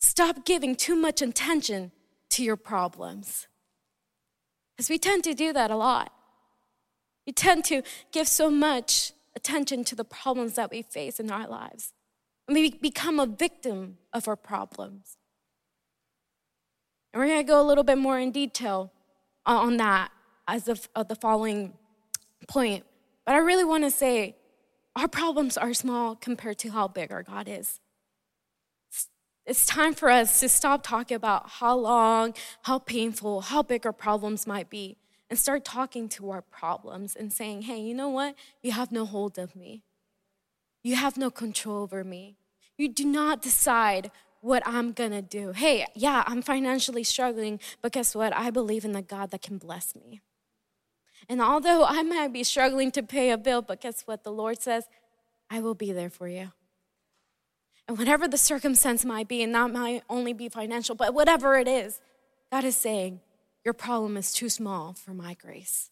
Stop 0.00 0.46
giving 0.46 0.74
too 0.74 0.96
much 0.96 1.20
attention 1.20 1.92
to 2.30 2.42
your 2.42 2.56
problems. 2.56 3.46
Because 4.76 4.90
we 4.90 4.98
tend 4.98 5.24
to 5.24 5.34
do 5.34 5.52
that 5.52 5.70
a 5.70 5.76
lot. 5.76 6.12
We 7.26 7.32
tend 7.32 7.64
to 7.66 7.82
give 8.12 8.28
so 8.28 8.50
much 8.50 9.12
attention 9.34 9.84
to 9.84 9.94
the 9.94 10.04
problems 10.04 10.54
that 10.54 10.70
we 10.70 10.82
face 10.82 11.18
in 11.18 11.30
our 11.30 11.48
lives. 11.48 11.92
And 12.46 12.54
we 12.54 12.70
become 12.70 13.18
a 13.18 13.26
victim 13.26 13.98
of 14.12 14.28
our 14.28 14.36
problems. 14.36 15.16
And 17.12 17.20
we're 17.20 17.28
going 17.28 17.38
to 17.38 17.50
go 17.50 17.60
a 17.60 17.66
little 17.66 17.84
bit 17.84 17.98
more 17.98 18.18
in 18.18 18.30
detail 18.30 18.92
on 19.46 19.78
that 19.78 20.10
as 20.46 20.68
of, 20.68 20.88
of 20.94 21.08
the 21.08 21.16
following 21.16 21.72
point. 22.46 22.84
But 23.24 23.34
I 23.34 23.38
really 23.38 23.64
want 23.64 23.84
to 23.84 23.90
say 23.90 24.36
our 24.94 25.08
problems 25.08 25.56
are 25.56 25.74
small 25.74 26.14
compared 26.14 26.58
to 26.58 26.70
how 26.70 26.88
big 26.88 27.10
our 27.10 27.22
God 27.22 27.48
is. 27.48 27.80
It's 29.46 29.64
time 29.64 29.94
for 29.94 30.10
us 30.10 30.40
to 30.40 30.48
stop 30.48 30.82
talking 30.82 31.14
about 31.14 31.48
how 31.48 31.76
long, 31.76 32.34
how 32.62 32.80
painful, 32.80 33.42
how 33.42 33.62
big 33.62 33.86
our 33.86 33.92
problems 33.92 34.44
might 34.44 34.68
be, 34.68 34.96
and 35.30 35.38
start 35.38 35.64
talking 35.64 36.08
to 36.10 36.30
our 36.30 36.42
problems 36.42 37.14
and 37.14 37.32
saying, 37.32 37.62
hey, 37.62 37.78
you 37.78 37.94
know 37.94 38.08
what? 38.08 38.34
You 38.62 38.72
have 38.72 38.90
no 38.90 39.04
hold 39.04 39.38
of 39.38 39.54
me. 39.54 39.84
You 40.82 40.96
have 40.96 41.16
no 41.16 41.30
control 41.30 41.78
over 41.82 42.02
me. 42.02 42.36
You 42.76 42.88
do 42.88 43.04
not 43.04 43.40
decide 43.40 44.10
what 44.40 44.62
I'm 44.66 44.92
gonna 44.92 45.22
do. 45.22 45.52
Hey, 45.52 45.86
yeah, 45.94 46.24
I'm 46.26 46.42
financially 46.42 47.04
struggling, 47.04 47.60
but 47.82 47.92
guess 47.92 48.14
what? 48.14 48.36
I 48.36 48.50
believe 48.50 48.84
in 48.84 48.92
the 48.92 49.02
God 49.02 49.30
that 49.30 49.42
can 49.42 49.58
bless 49.58 49.94
me. 49.94 50.20
And 51.28 51.40
although 51.40 51.84
I 51.84 52.02
might 52.02 52.32
be 52.32 52.44
struggling 52.44 52.90
to 52.92 53.02
pay 53.02 53.30
a 53.30 53.38
bill, 53.38 53.62
but 53.62 53.80
guess 53.80 54.02
what? 54.02 54.24
The 54.24 54.32
Lord 54.32 54.60
says, 54.60 54.88
I 55.50 55.60
will 55.60 55.74
be 55.74 55.92
there 55.92 56.10
for 56.10 56.28
you. 56.28 56.52
And 57.88 57.98
whatever 57.98 58.26
the 58.26 58.38
circumstance 58.38 59.04
might 59.04 59.28
be, 59.28 59.42
and 59.42 59.54
that 59.54 59.72
might 59.72 60.02
only 60.10 60.32
be 60.32 60.48
financial, 60.48 60.94
but 60.94 61.14
whatever 61.14 61.56
it 61.56 61.68
is, 61.68 62.00
God 62.50 62.64
is 62.64 62.76
saying, 62.76 63.20
Your 63.64 63.74
problem 63.74 64.16
is 64.16 64.32
too 64.32 64.48
small 64.48 64.92
for 64.92 65.12
my 65.12 65.34
grace. 65.34 65.90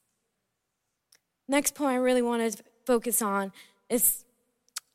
Next 1.47 1.75
point 1.75 1.93
I 1.93 1.97
really 1.97 2.23
want 2.23 2.53
to 2.53 2.63
focus 2.85 3.23
on 3.23 3.53
is, 3.89 4.25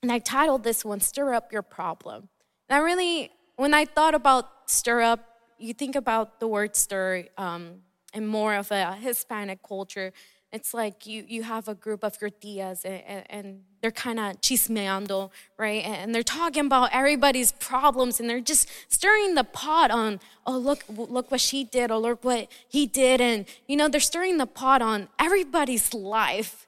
and 0.01 0.12
I 0.12 0.20
titled 0.20 0.63
this 0.63 0.84
one, 0.84 1.00
Stir 1.00 1.34
Up 1.34 1.51
Your 1.51 1.62
Problem. 1.62 2.27
And 2.68 2.77
I 2.77 2.79
really, 2.79 3.32
when 3.56 3.74
I 3.74 3.86
thought 3.86 4.15
about 4.15 4.50
stir 4.65 5.01
up, 5.01 5.25
you 5.58 5.74
think 5.74 5.96
about 5.96 6.39
the 6.39 6.48
word 6.48 6.75
stir, 6.75 7.25
um, 7.38 7.82
and 8.13 8.27
more 8.27 8.56
of 8.56 8.72
a 8.72 8.96
Hispanic 8.96 9.62
culture, 9.62 10.13
it's 10.51 10.74
like 10.74 11.06
you, 11.06 11.24
you 11.27 11.44
have 11.44 11.68
a 11.68 11.75
group 11.75 12.03
of 12.03 12.18
your 12.20 12.32
tias 12.32 12.84
and, 12.84 13.24
and 13.29 13.62
they're 13.82 13.91
kind 13.91 14.20
of 14.20 14.41
chismeando, 14.41 15.29
right? 15.58 15.86
And 15.86 16.13
they're 16.13 16.24
talking 16.24 16.65
about 16.65 16.89
everybody's 16.91 17.51
problems 17.53 18.20
and 18.20 18.29
they're 18.29 18.41
just 18.41 18.68
stirring 18.88 19.36
the 19.36 19.44
pot 19.44 19.91
on, 19.91 20.20
oh, 20.48 20.58
look, 20.58 20.84
look 20.89 21.29
what 21.29 21.39
she 21.39 21.63
did, 21.63 21.91
or 21.91 22.00
look 22.00 22.24
what 22.24 22.51
he 22.68 22.88
did. 22.88 23.22
And, 23.22 23.46
you 23.68 23.77
know, 23.77 23.88
they're 23.88 24.00
stirring 24.00 24.38
the 24.38 24.48
pot 24.48 24.82
on 24.82 25.08
everybody's 25.20 25.94
life 25.94 26.68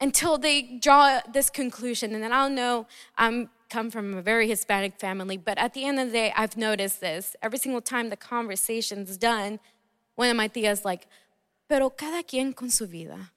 until 0.00 0.36
they 0.36 0.62
draw 0.62 1.20
this 1.32 1.48
conclusion. 1.48 2.14
And 2.14 2.24
then 2.24 2.32
I'll 2.32 2.50
know 2.50 2.86
I'm 3.16 3.50
come 3.70 3.90
from 3.90 4.12
a 4.14 4.20
very 4.20 4.46
Hispanic 4.48 5.00
family, 5.00 5.38
but 5.38 5.56
at 5.56 5.72
the 5.72 5.84
end 5.86 5.98
of 5.98 6.08
the 6.08 6.12
day, 6.12 6.32
I've 6.36 6.58
noticed 6.58 7.00
this. 7.00 7.34
Every 7.40 7.58
single 7.58 7.80
time 7.80 8.10
the 8.10 8.18
conversation's 8.18 9.16
done, 9.16 9.60
one 10.14 10.28
of 10.28 10.36
my 10.36 10.46
tias 10.46 10.84
like, 10.84 11.06
pero 11.72 11.88
cada 11.88 12.22
quien 12.22 12.52
con 12.52 12.68
su 12.68 12.86
vida. 12.86 13.30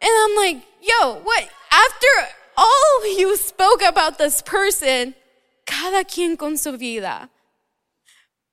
And 0.00 0.10
I'm 0.10 0.36
like, 0.36 0.62
yo, 0.80 1.16
what? 1.16 1.46
After 1.70 2.06
all 2.56 3.18
you 3.18 3.36
spoke 3.36 3.82
about 3.82 4.16
this 4.16 4.40
person, 4.40 5.14
cada 5.66 6.02
quien 6.02 6.38
con 6.38 6.56
su 6.56 6.78
vida. 6.78 7.28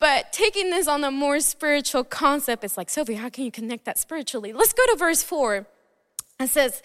But 0.01 0.33
taking 0.33 0.69
this 0.69 0.85
on 0.85 1.05
a 1.05 1.11
more 1.11 1.39
spiritual 1.39 2.03
concept, 2.03 2.65
it's 2.65 2.75
like, 2.75 2.89
Sophie, 2.89 3.13
how 3.13 3.29
can 3.29 3.45
you 3.45 3.51
connect 3.51 3.85
that 3.85 3.97
spiritually? 3.97 4.51
Let's 4.51 4.73
go 4.73 4.85
to 4.87 4.97
verse 4.97 5.23
four. 5.23 5.65
It 6.41 6.49
says, 6.49 6.83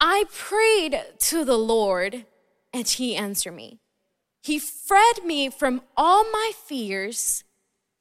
I 0.00 0.26
prayed 0.32 1.02
to 1.30 1.44
the 1.44 1.58
Lord, 1.58 2.24
and 2.72 2.88
he 2.88 3.16
answered 3.16 3.56
me. 3.56 3.80
He 4.42 4.60
freed 4.60 5.24
me 5.24 5.50
from 5.50 5.82
all 5.96 6.22
my 6.30 6.52
fears 6.54 7.42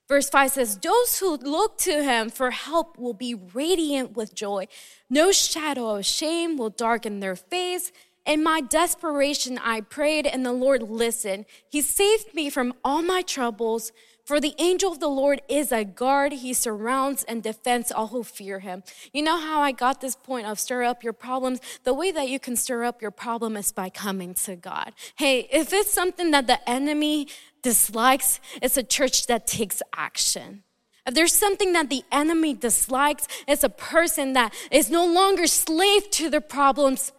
Verse 0.08 0.30
5 0.30 0.52
says, 0.52 0.78
Those 0.78 1.20
who 1.20 1.36
look 1.36 1.78
to 1.80 2.04
him 2.04 2.30
for 2.30 2.52
help 2.52 2.98
will 2.98 3.14
be 3.14 3.34
radiant 3.34 4.16
with 4.16 4.34
joy. 4.34 4.68
No 5.10 5.32
shadow 5.32 5.98
of 5.98 6.06
shame 6.06 6.58
will 6.58 6.70
darken 6.70 7.20
their 7.20 7.36
face. 7.36 7.92
In 8.26 8.44
my 8.44 8.62
desperation, 8.62 9.58
I 9.58 9.82
prayed, 9.82 10.26
and 10.26 10.46
the 10.46 10.54
Lord 10.54 10.84
listened. 10.84 11.46
He 11.70 11.82
saved 11.82 12.34
me 12.34 12.50
from 12.50 12.74
all 12.84 13.02
my 13.02 13.22
troubles. 13.22 13.92
For 14.28 14.42
the 14.42 14.56
angel 14.60 14.92
of 14.92 15.00
the 15.00 15.08
Lord 15.08 15.42
is 15.48 15.72
a 15.72 15.86
guard. 15.86 16.34
He 16.34 16.52
surrounds 16.54 17.24
and 17.24 17.42
defends 17.42 17.94
all 17.94 18.08
who 18.08 18.26
fear 18.26 18.60
him. 18.60 18.84
You 19.14 19.24
know 19.24 19.40
how 19.40 19.62
I 19.62 19.72
got 19.72 20.02
this 20.02 20.18
point 20.18 20.48
of 20.48 20.60
stir 20.60 20.84
up 20.84 21.02
your 21.02 21.14
problems? 21.14 21.62
The 21.86 21.94
way 21.94 22.12
that 22.12 22.28
you 22.28 22.38
can 22.38 22.58
stir 22.58 22.84
up 22.84 23.02
your 23.02 23.10
problem 23.10 23.56
is 23.56 23.72
by 23.72 23.90
coming 23.90 24.34
to 24.34 24.58
God. 24.58 24.92
Hey, 25.16 25.48
if 25.50 25.72
it's 25.72 25.94
something 25.94 26.32
that 26.32 26.46
the 26.46 26.60
enemy 26.70 27.30
dislikes, 27.62 28.42
it's 28.62 28.76
a 28.76 28.84
church 28.84 29.28
that 29.28 29.48
takes 29.48 29.82
action. 29.96 30.64
If 31.06 31.14
there's 31.14 31.32
something 31.32 31.72
that 31.72 31.90
the 31.90 32.04
enemy 32.12 32.54
dislikes, 32.54 33.30
it's 33.48 33.64
a 33.64 33.70
person 33.70 34.34
that 34.34 34.54
is 34.70 34.92
no 34.92 35.06
longer 35.06 35.48
slave 35.48 36.12
to 36.12 36.30
their 36.30 36.42
problems, 36.42 37.14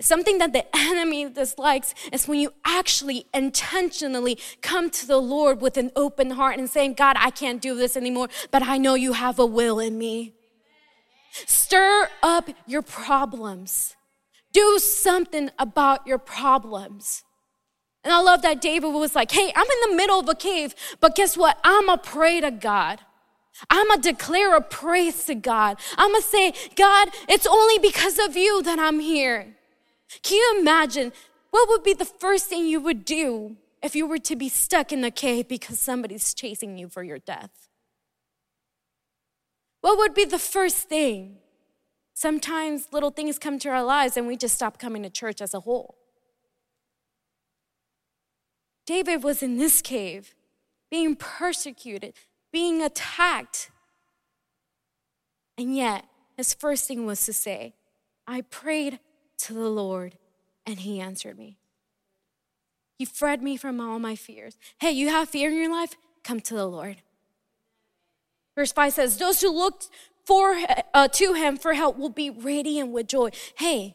Something 0.00 0.38
that 0.38 0.52
the 0.52 0.64
enemy 0.76 1.28
dislikes 1.28 1.94
is 2.12 2.28
when 2.28 2.40
you 2.40 2.52
actually 2.64 3.26
intentionally 3.32 4.38
come 4.60 4.90
to 4.90 5.06
the 5.06 5.18
Lord 5.18 5.60
with 5.60 5.76
an 5.76 5.90
open 5.96 6.30
heart 6.30 6.58
and 6.58 6.68
saying, 6.68 6.94
God, 6.94 7.16
I 7.18 7.30
can't 7.30 7.60
do 7.60 7.76
this 7.76 7.96
anymore, 7.96 8.28
but 8.50 8.62
I 8.62 8.78
know 8.78 8.94
you 8.94 9.12
have 9.14 9.38
a 9.38 9.46
will 9.46 9.78
in 9.78 9.98
me. 9.98 10.34
Stir 11.46 12.08
up 12.22 12.48
your 12.66 12.82
problems. 12.82 13.96
Do 14.52 14.78
something 14.78 15.50
about 15.58 16.06
your 16.06 16.18
problems. 16.18 17.22
And 18.04 18.12
I 18.12 18.20
love 18.20 18.42
that 18.42 18.60
David 18.60 18.88
was 18.88 19.14
like, 19.14 19.30
hey, 19.30 19.52
I'm 19.54 19.66
in 19.66 19.90
the 19.90 19.96
middle 19.96 20.20
of 20.20 20.28
a 20.28 20.34
cave, 20.34 20.74
but 21.00 21.14
guess 21.14 21.36
what? 21.36 21.58
I'm 21.62 21.88
a 21.88 21.98
pray 21.98 22.40
to 22.40 22.50
God. 22.50 23.00
I'm 23.70 23.90
to 23.90 24.00
declare 24.00 24.56
a 24.56 24.60
praise 24.60 25.24
to 25.24 25.34
God. 25.34 25.78
I'm 25.96 26.14
to 26.14 26.22
say, 26.22 26.54
God, 26.76 27.08
it's 27.28 27.46
only 27.46 27.78
because 27.78 28.18
of 28.18 28.36
you 28.36 28.62
that 28.62 28.78
I'm 28.78 29.00
here. 29.00 29.56
Can 30.22 30.36
you 30.36 30.56
imagine 30.60 31.12
what 31.50 31.68
would 31.68 31.82
be 31.82 31.94
the 31.94 32.04
first 32.04 32.46
thing 32.46 32.66
you 32.66 32.80
would 32.80 33.04
do 33.04 33.56
if 33.82 33.94
you 33.94 34.06
were 34.06 34.18
to 34.18 34.36
be 34.36 34.48
stuck 34.48 34.92
in 34.92 35.04
a 35.04 35.10
cave 35.10 35.48
because 35.48 35.78
somebody's 35.78 36.34
chasing 36.34 36.78
you 36.78 36.88
for 36.88 37.02
your 37.02 37.18
death? 37.18 37.68
What 39.80 39.98
would 39.98 40.14
be 40.14 40.24
the 40.24 40.38
first 40.38 40.88
thing? 40.88 41.38
Sometimes 42.14 42.88
little 42.92 43.10
things 43.10 43.38
come 43.38 43.58
to 43.60 43.68
our 43.68 43.84
lives 43.84 44.16
and 44.16 44.26
we 44.26 44.36
just 44.36 44.54
stop 44.54 44.78
coming 44.78 45.04
to 45.04 45.10
church 45.10 45.40
as 45.40 45.54
a 45.54 45.60
whole. 45.60 45.96
David 48.86 49.22
was 49.22 49.42
in 49.42 49.58
this 49.58 49.80
cave, 49.82 50.34
being 50.90 51.14
persecuted, 51.14 52.14
being 52.50 52.82
attacked. 52.82 53.70
And 55.56 55.76
yet, 55.76 56.06
his 56.36 56.54
first 56.54 56.88
thing 56.88 57.04
was 57.04 57.24
to 57.26 57.32
say, 57.32 57.74
I 58.26 58.40
prayed 58.40 58.98
to 59.38 59.54
the 59.54 59.68
Lord, 59.68 60.16
and 60.66 60.80
he 60.80 61.00
answered 61.00 61.38
me. 61.38 61.58
He 62.98 63.04
freed 63.04 63.42
me 63.42 63.56
from 63.56 63.80
all 63.80 63.98
my 63.98 64.16
fears. 64.16 64.58
Hey, 64.80 64.90
you 64.90 65.08
have 65.08 65.28
fear 65.28 65.50
in 65.50 65.56
your 65.56 65.70
life? 65.70 65.94
Come 66.24 66.40
to 66.40 66.54
the 66.54 66.66
Lord. 66.66 66.96
Verse 68.56 68.72
5 68.72 68.92
says, 68.92 69.16
Those 69.16 69.40
who 69.40 69.52
look 69.52 69.84
for, 70.24 70.58
uh, 70.92 71.08
to 71.08 71.32
him 71.34 71.56
for 71.56 71.74
help 71.74 71.96
will 71.96 72.10
be 72.10 72.28
radiant 72.28 72.90
with 72.90 73.06
joy. 73.06 73.30
Hey, 73.56 73.94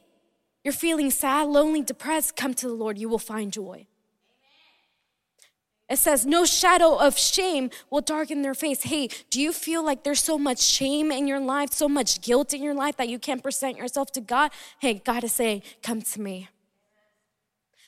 you're 0.64 0.74
feeling 0.74 1.12
sad, 1.12 1.48
lonely, 1.48 1.82
depressed, 1.82 2.38
come 2.38 2.54
to 2.56 2.68
the 2.68 2.74
Lord. 2.74 2.98
You 2.98 3.10
will 3.10 3.20
find 3.20 3.52
joy. 3.52 3.88
It 5.90 5.98
says, 6.00 6.26
No 6.26 6.46
shadow 6.46 6.96
of 6.96 7.18
shame 7.18 7.70
will 7.90 8.02
darken 8.02 8.42
their 8.42 8.54
face. 8.54 8.84
Hey, 8.84 9.10
do 9.30 9.42
you 9.42 9.52
feel 9.52 9.84
like 9.84 10.04
there's 10.04 10.24
so 10.24 10.38
much 10.38 10.62
shame 10.62 11.12
in 11.12 11.28
your 11.28 11.40
life, 11.40 11.72
so 11.72 11.90
much 11.90 12.22
guilt 12.22 12.54
in 12.54 12.64
your 12.64 12.74
life 12.74 12.98
that 12.98 13.10
you 13.10 13.20
can't 13.20 13.44
present 13.44 13.78
yourself 13.78 14.12
to 14.14 14.22
God? 14.22 14.52
Hey, 14.80 15.02
God 15.06 15.24
is 15.24 15.34
saying, 15.34 15.64
Come 15.82 16.02
to 16.02 16.22
me. 16.22 16.50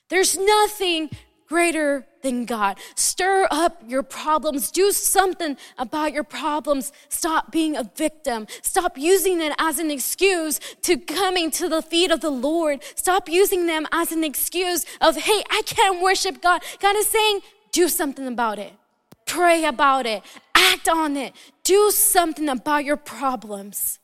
There's 0.10 0.38
nothing 0.38 1.10
greater 1.48 2.06
than 2.22 2.46
God. 2.46 2.78
Stir 2.96 3.48
up 3.52 3.84
your 3.88 4.04
problems. 4.04 4.72
Do 4.72 4.92
something 4.92 5.58
about 5.78 6.12
your 6.12 6.24
problems. 6.24 6.92
Stop 7.10 7.52
being 7.52 7.76
a 7.76 7.84
victim. 7.96 8.48
Stop 8.62 8.98
using 8.98 9.42
it 9.42 9.54
as 9.60 9.80
an 9.80 9.92
excuse 9.92 10.60
to 10.82 10.98
coming 10.98 11.52
to 11.52 11.70
the 11.70 11.82
feet 11.82 12.12
of 12.12 12.22
the 12.22 12.32
Lord. 12.32 12.84
Stop 12.96 13.30
using 13.30 13.68
them 13.68 13.86
as 13.92 14.12
an 14.12 14.24
excuse 14.24 14.86
of, 15.02 15.18
hey, 15.18 15.44
I 15.52 15.62
can't 15.66 16.02
worship 16.02 16.42
God. 16.42 16.64
God 16.80 16.96
is 16.96 17.08
saying, 17.08 17.42
do 17.76 17.90
something 17.90 18.26
about 18.26 18.58
it. 18.58 18.72
Pray 19.26 19.66
about 19.66 20.06
it. 20.06 20.24
Act 20.56 20.88
on 20.88 21.18
it. 21.18 21.34
Do 21.66 21.92
something 21.92 22.48
about 22.48 22.86
your 22.86 22.96
problems. 22.96 24.00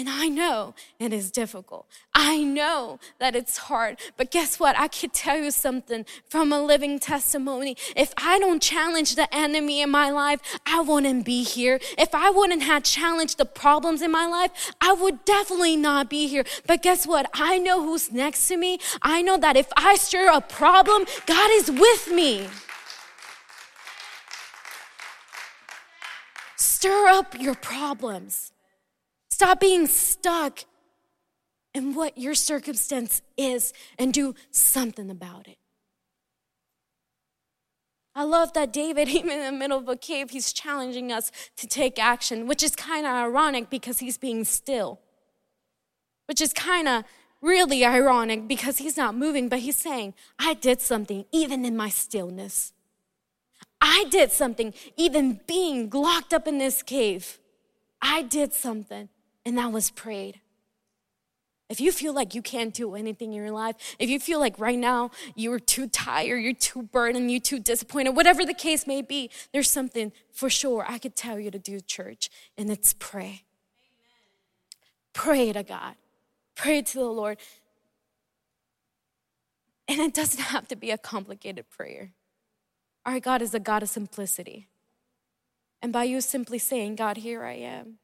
And 0.00 0.08
I 0.08 0.28
know 0.28 0.74
it 0.98 1.12
is 1.12 1.30
difficult. 1.30 1.84
I 2.14 2.42
know 2.42 2.98
that 3.18 3.36
it's 3.36 3.58
hard. 3.58 4.00
But 4.16 4.30
guess 4.30 4.58
what? 4.58 4.74
I 4.78 4.88
could 4.88 5.12
tell 5.12 5.36
you 5.36 5.50
something 5.50 6.06
from 6.26 6.54
a 6.54 6.62
living 6.62 6.98
testimony. 6.98 7.76
If 7.94 8.14
I 8.16 8.38
don't 8.38 8.62
challenge 8.62 9.14
the 9.14 9.28
enemy 9.34 9.82
in 9.82 9.90
my 9.90 10.08
life, 10.08 10.40
I 10.64 10.80
wouldn't 10.80 11.26
be 11.26 11.42
here. 11.42 11.80
If 11.98 12.14
I 12.14 12.30
wouldn't 12.30 12.62
have 12.62 12.82
challenged 12.82 13.36
the 13.36 13.44
problems 13.44 14.00
in 14.00 14.10
my 14.10 14.24
life, 14.24 14.72
I 14.80 14.94
would 14.94 15.26
definitely 15.26 15.76
not 15.76 16.08
be 16.08 16.28
here. 16.28 16.44
But 16.66 16.80
guess 16.80 17.06
what? 17.06 17.28
I 17.34 17.58
know 17.58 17.82
who's 17.82 18.10
next 18.10 18.48
to 18.48 18.56
me. 18.56 18.78
I 19.02 19.20
know 19.20 19.36
that 19.36 19.54
if 19.54 19.68
I 19.76 19.96
stir 19.96 20.30
a 20.32 20.40
problem, 20.40 21.04
God 21.26 21.50
is 21.52 21.70
with 21.70 22.10
me. 22.10 22.48
Stir 26.56 27.08
up 27.08 27.38
your 27.38 27.54
problems. 27.54 28.52
Stop 29.40 29.58
being 29.58 29.86
stuck 29.86 30.66
in 31.72 31.94
what 31.94 32.18
your 32.18 32.34
circumstance 32.34 33.22
is 33.38 33.72
and 33.98 34.12
do 34.12 34.34
something 34.50 35.08
about 35.08 35.48
it. 35.48 35.56
I 38.14 38.24
love 38.24 38.52
that 38.52 38.70
David, 38.70 39.08
even 39.18 39.30
in 39.30 39.46
the 39.46 39.58
middle 39.58 39.78
of 39.78 39.88
a 39.88 39.96
cave, 39.96 40.28
he's 40.28 40.52
challenging 40.52 41.10
us 41.10 41.32
to 41.56 41.66
take 41.66 41.98
action, 41.98 42.46
which 42.46 42.62
is 42.62 42.76
kind 42.76 43.06
of 43.06 43.12
ironic 43.12 43.70
because 43.70 44.00
he's 44.00 44.18
being 44.18 44.44
still, 44.44 45.00
which 46.26 46.42
is 46.42 46.52
kind 46.52 46.86
of 46.86 47.04
really 47.40 47.82
ironic 47.82 48.46
because 48.46 48.76
he's 48.76 48.98
not 48.98 49.14
moving, 49.14 49.48
but 49.48 49.60
he's 49.60 49.76
saying, 49.76 50.12
I 50.38 50.52
did 50.52 50.82
something 50.82 51.24
even 51.32 51.64
in 51.64 51.78
my 51.78 51.88
stillness. 51.88 52.74
I 53.80 54.04
did 54.10 54.32
something 54.32 54.74
even 54.98 55.40
being 55.46 55.88
locked 55.88 56.34
up 56.34 56.46
in 56.46 56.58
this 56.58 56.82
cave. 56.82 57.38
I 58.02 58.20
did 58.20 58.52
something 58.52 59.08
and 59.50 59.58
that 59.58 59.72
was 59.72 59.90
prayed. 59.90 60.40
If 61.68 61.80
you 61.80 61.90
feel 61.90 62.14
like 62.14 62.36
you 62.36 62.40
can't 62.40 62.72
do 62.72 62.94
anything 62.94 63.32
in 63.32 63.36
your 63.36 63.50
life, 63.50 63.96
if 63.98 64.08
you 64.08 64.20
feel 64.20 64.38
like 64.38 64.56
right 64.60 64.78
now 64.78 65.10
you're 65.34 65.58
too 65.58 65.88
tired, 65.88 66.38
you're 66.38 66.52
too 66.52 66.84
burdened, 66.84 67.32
you're 67.32 67.40
too 67.40 67.58
disappointed, 67.58 68.10
whatever 68.10 68.46
the 68.46 68.54
case 68.54 68.86
may 68.86 69.02
be, 69.02 69.28
there's 69.52 69.68
something 69.68 70.12
for 70.32 70.48
sure 70.48 70.84
I 70.88 70.98
could 70.98 71.16
tell 71.16 71.40
you 71.40 71.50
to 71.50 71.58
do, 71.58 71.80
church, 71.80 72.30
and 72.56 72.70
it's 72.70 72.92
pray. 72.92 73.22
Amen. 73.24 73.42
Pray 75.14 75.52
to 75.52 75.64
God, 75.64 75.96
pray 76.54 76.80
to 76.80 76.98
the 76.98 77.04
Lord. 77.04 77.38
And 79.88 79.98
it 79.98 80.14
doesn't 80.14 80.44
have 80.44 80.68
to 80.68 80.76
be 80.76 80.92
a 80.92 80.98
complicated 80.98 81.68
prayer. 81.70 82.12
Our 83.04 83.18
God 83.18 83.42
is 83.42 83.52
a 83.52 83.58
God 83.58 83.82
of 83.82 83.88
simplicity. 83.88 84.68
And 85.82 85.92
by 85.92 86.04
you 86.04 86.20
simply 86.20 86.60
saying, 86.60 86.94
God, 86.94 87.16
here 87.16 87.42
I 87.42 87.54
am. 87.54 87.98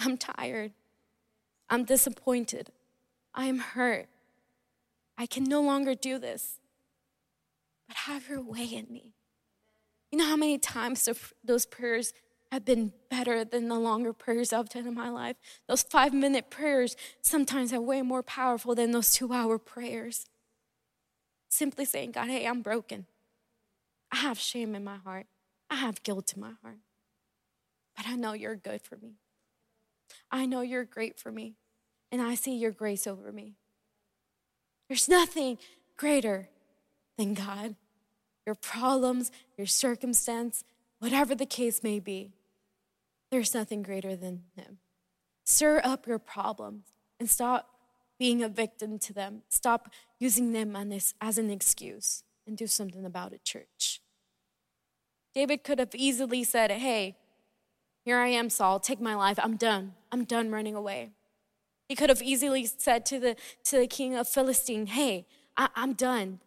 I'm 0.00 0.16
tired. 0.16 0.72
I'm 1.68 1.84
disappointed. 1.84 2.70
I 3.34 3.46
am 3.46 3.58
hurt. 3.58 4.08
I 5.16 5.26
can 5.26 5.44
no 5.44 5.60
longer 5.60 5.94
do 5.94 6.18
this. 6.18 6.60
But 7.86 7.96
have 7.96 8.28
your 8.28 8.42
way 8.42 8.64
in 8.64 8.86
me. 8.90 9.14
You 10.10 10.18
know 10.18 10.26
how 10.26 10.36
many 10.36 10.58
times 10.58 11.08
those 11.44 11.66
prayers 11.66 12.12
have 12.50 12.64
been 12.64 12.92
better 13.10 13.44
than 13.44 13.68
the 13.68 13.78
longer 13.78 14.12
prayers 14.12 14.52
I've 14.52 14.68
done 14.68 14.86
in 14.86 14.94
my 14.94 15.10
life? 15.10 15.36
Those 15.66 15.82
five 15.82 16.14
minute 16.14 16.50
prayers 16.50 16.96
sometimes 17.20 17.72
are 17.72 17.80
way 17.80 18.02
more 18.02 18.22
powerful 18.22 18.74
than 18.74 18.92
those 18.92 19.12
two 19.12 19.32
hour 19.32 19.58
prayers. 19.58 20.26
Simply 21.50 21.84
saying, 21.84 22.12
God, 22.12 22.28
hey, 22.28 22.46
I'm 22.46 22.62
broken. 22.62 23.06
I 24.10 24.16
have 24.16 24.38
shame 24.38 24.74
in 24.74 24.84
my 24.84 24.96
heart. 24.96 25.26
I 25.70 25.76
have 25.76 26.02
guilt 26.02 26.32
in 26.34 26.40
my 26.40 26.52
heart. 26.62 26.78
But 27.96 28.06
I 28.06 28.16
know 28.16 28.32
you're 28.32 28.56
good 28.56 28.80
for 28.80 28.96
me. 28.96 29.16
I 30.30 30.46
know 30.46 30.60
you're 30.60 30.84
great 30.84 31.18
for 31.18 31.32
me, 31.32 31.54
and 32.10 32.20
I 32.20 32.34
see 32.34 32.56
your 32.56 32.70
grace 32.70 33.06
over 33.06 33.32
me. 33.32 33.54
There's 34.88 35.08
nothing 35.08 35.58
greater 35.96 36.48
than 37.16 37.34
God. 37.34 37.76
Your 38.46 38.54
problems, 38.54 39.30
your 39.56 39.66
circumstance, 39.66 40.64
whatever 40.98 41.34
the 41.34 41.46
case 41.46 41.82
may 41.82 41.98
be, 41.98 42.32
there's 43.30 43.54
nothing 43.54 43.82
greater 43.82 44.16
than 44.16 44.44
Him. 44.56 44.78
Stir 45.44 45.80
up 45.84 46.06
your 46.06 46.18
problems 46.18 46.84
and 47.20 47.28
stop 47.28 47.70
being 48.18 48.42
a 48.42 48.48
victim 48.48 48.98
to 48.98 49.12
them. 49.12 49.42
Stop 49.48 49.90
using 50.18 50.52
them 50.52 50.74
as 50.76 51.38
an 51.38 51.50
excuse 51.50 52.22
and 52.46 52.56
do 52.56 52.66
something 52.66 53.04
about 53.04 53.32
it, 53.32 53.44
church. 53.44 54.00
David 55.34 55.62
could 55.62 55.78
have 55.78 55.94
easily 55.94 56.42
said, 56.42 56.70
Hey, 56.70 57.16
here 58.04 58.18
I 58.18 58.28
am, 58.28 58.48
Saul, 58.50 58.80
take 58.80 59.00
my 59.00 59.14
life. 59.14 59.38
I'm 59.42 59.56
done. 59.56 59.94
I'm 60.10 60.24
done 60.24 60.50
running 60.50 60.74
away. 60.74 61.10
He 61.88 61.94
could 61.94 62.10
have 62.10 62.22
easily 62.22 62.66
said 62.66 63.06
to 63.06 63.18
the, 63.18 63.36
to 63.64 63.78
the 63.78 63.86
king 63.86 64.14
of 64.14 64.28
Philistine, 64.28 64.86
Hey, 64.86 65.26
I, 65.56 65.68
I'm 65.74 65.94
done. 65.94 66.40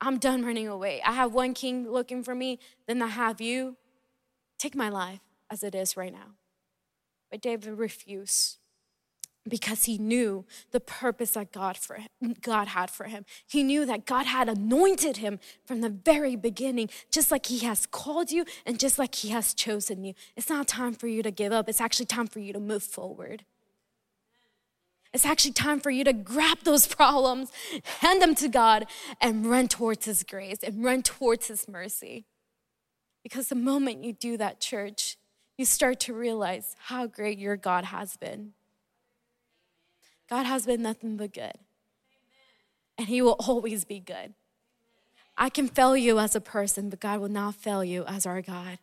I'm 0.00 0.18
done 0.18 0.44
running 0.44 0.66
away. 0.66 1.02
I 1.04 1.12
have 1.12 1.34
one 1.34 1.52
king 1.54 1.90
looking 1.90 2.22
for 2.22 2.34
me, 2.34 2.58
then 2.86 3.02
I 3.02 3.08
have 3.08 3.40
you. 3.40 3.76
Take 4.58 4.74
my 4.74 4.88
life 4.88 5.20
as 5.50 5.62
it 5.62 5.74
is 5.74 5.96
right 5.96 6.12
now. 6.12 6.36
But 7.30 7.40
David 7.40 7.78
refused 7.78 8.59
because 9.48 9.84
he 9.84 9.98
knew 9.98 10.44
the 10.70 10.80
purpose 10.80 11.30
that 11.30 11.52
God, 11.52 11.76
for 11.76 11.96
him, 11.96 12.34
God 12.42 12.68
had 12.68 12.90
for 12.90 13.04
him. 13.04 13.24
He 13.46 13.62
knew 13.62 13.86
that 13.86 14.06
God 14.06 14.26
had 14.26 14.48
anointed 14.48 15.18
him 15.18 15.38
from 15.64 15.80
the 15.80 15.88
very 15.88 16.36
beginning, 16.36 16.90
just 17.10 17.30
like 17.30 17.46
he 17.46 17.60
has 17.60 17.86
called 17.86 18.30
you 18.30 18.44
and 18.66 18.78
just 18.78 18.98
like 18.98 19.14
he 19.14 19.30
has 19.30 19.54
chosen 19.54 20.04
you. 20.04 20.14
It's 20.36 20.50
not 20.50 20.68
time 20.68 20.92
for 20.92 21.06
you 21.06 21.22
to 21.22 21.30
give 21.30 21.52
up, 21.52 21.68
it's 21.68 21.80
actually 21.80 22.06
time 22.06 22.26
for 22.26 22.40
you 22.40 22.52
to 22.52 22.60
move 22.60 22.82
forward. 22.82 23.44
It's 25.12 25.26
actually 25.26 25.52
time 25.52 25.80
for 25.80 25.90
you 25.90 26.04
to 26.04 26.12
grab 26.12 26.58
those 26.62 26.86
problems, 26.86 27.50
hand 27.98 28.22
them 28.22 28.34
to 28.36 28.48
God, 28.48 28.86
and 29.20 29.44
run 29.44 29.66
towards 29.66 30.04
His 30.04 30.22
grace 30.22 30.58
and 30.62 30.84
run 30.84 31.02
towards 31.02 31.48
His 31.48 31.66
mercy. 31.66 32.26
Because 33.24 33.48
the 33.48 33.56
moment 33.56 34.04
you 34.04 34.12
do 34.12 34.36
that, 34.36 34.60
church, 34.60 35.16
you 35.58 35.64
start 35.64 35.98
to 36.00 36.14
realize 36.14 36.76
how 36.84 37.06
great 37.06 37.38
your 37.38 37.56
God 37.56 37.86
has 37.86 38.16
been 38.16 38.52
God 40.30 40.46
has 40.46 40.64
been 40.64 40.80
nothing 40.80 41.16
but 41.16 41.34
good. 41.34 41.52
And 42.96 43.08
He 43.08 43.20
will 43.20 43.36
always 43.40 43.84
be 43.84 43.98
good. 43.98 44.34
I 45.36 45.48
can 45.48 45.68
fail 45.68 45.96
you 45.96 46.18
as 46.18 46.36
a 46.36 46.40
person, 46.40 46.88
but 46.88 47.00
God 47.00 47.20
will 47.20 47.28
not 47.28 47.56
fail 47.56 47.82
you 47.82 48.04
as 48.06 48.26
our 48.26 48.40
God. 48.40 48.78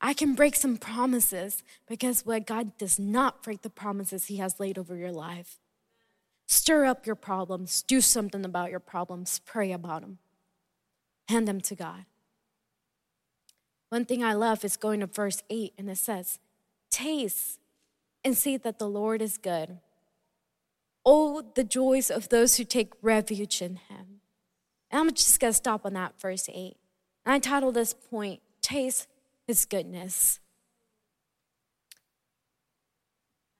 I 0.00 0.12
can 0.12 0.34
break 0.34 0.56
some 0.56 0.76
promises, 0.76 1.62
but 1.86 2.00
guess 2.00 2.26
what? 2.26 2.46
God 2.46 2.76
does 2.78 2.98
not 2.98 3.42
break 3.42 3.62
the 3.62 3.70
promises 3.70 4.26
He 4.26 4.38
has 4.38 4.58
laid 4.58 4.76
over 4.76 4.96
your 4.96 5.12
life. 5.12 5.58
Stir 6.46 6.84
up 6.84 7.06
your 7.06 7.14
problems, 7.14 7.82
do 7.82 8.00
something 8.00 8.44
about 8.44 8.70
your 8.70 8.80
problems, 8.80 9.40
pray 9.44 9.70
about 9.70 10.00
them, 10.00 10.18
hand 11.28 11.46
them 11.46 11.60
to 11.60 11.74
God. 11.74 12.06
One 13.90 14.04
thing 14.04 14.24
I 14.24 14.32
love 14.32 14.64
is 14.64 14.76
going 14.76 15.00
to 15.00 15.06
verse 15.06 15.42
8, 15.50 15.74
and 15.78 15.90
it 15.90 15.98
says, 15.98 16.38
Taste 16.90 17.58
and 18.24 18.36
see 18.36 18.56
that 18.56 18.78
the 18.78 18.88
Lord 18.88 19.22
is 19.22 19.36
good. 19.36 19.78
Oh, 21.10 21.42
the 21.54 21.64
joys 21.64 22.10
of 22.10 22.28
those 22.28 22.58
who 22.58 22.64
take 22.64 22.92
refuge 23.00 23.62
in 23.62 23.76
him. 23.76 24.20
And 24.90 25.00
I'm 25.00 25.14
just 25.14 25.40
going 25.40 25.54
to 25.54 25.56
stop 25.56 25.86
on 25.86 25.94
that 25.94 26.20
verse 26.20 26.50
8. 26.52 26.76
And 27.24 27.32
I 27.32 27.38
titled 27.38 27.76
this 27.76 27.94
point, 27.94 28.42
Taste 28.60 29.08
His 29.46 29.64
Goodness. 29.64 30.38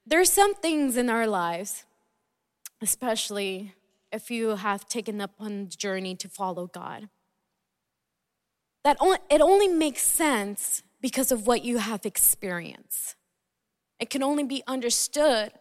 There's 0.07 0.31
some 0.31 0.55
things 0.57 0.99
in 0.99 1.09
our 1.09 1.27
lives, 1.27 1.87
especially 2.83 3.73
if 4.13 4.31
you 4.31 4.57
have 4.57 4.87
taken 4.87 5.19
up 5.19 5.31
on 5.41 5.71
the 5.71 5.77
journey 5.77 6.15
to 6.17 6.29
follow 6.29 6.67
God. 6.67 7.09
That 8.85 8.99
it 9.31 9.41
only 9.41 9.69
makes 9.69 10.03
sense 10.03 10.83
because 11.01 11.33
of 11.33 11.47
what 11.47 11.65
you 11.65 11.79
have 11.79 12.05
experienced. 12.05 13.17
It 13.99 14.11
can 14.11 14.23
only 14.23 14.45
be 14.45 14.63
understood 14.67 15.53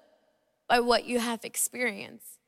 by 0.68 0.80
what 0.80 1.06
you 1.06 1.20
have 1.20 1.44
experienced. 1.44 2.40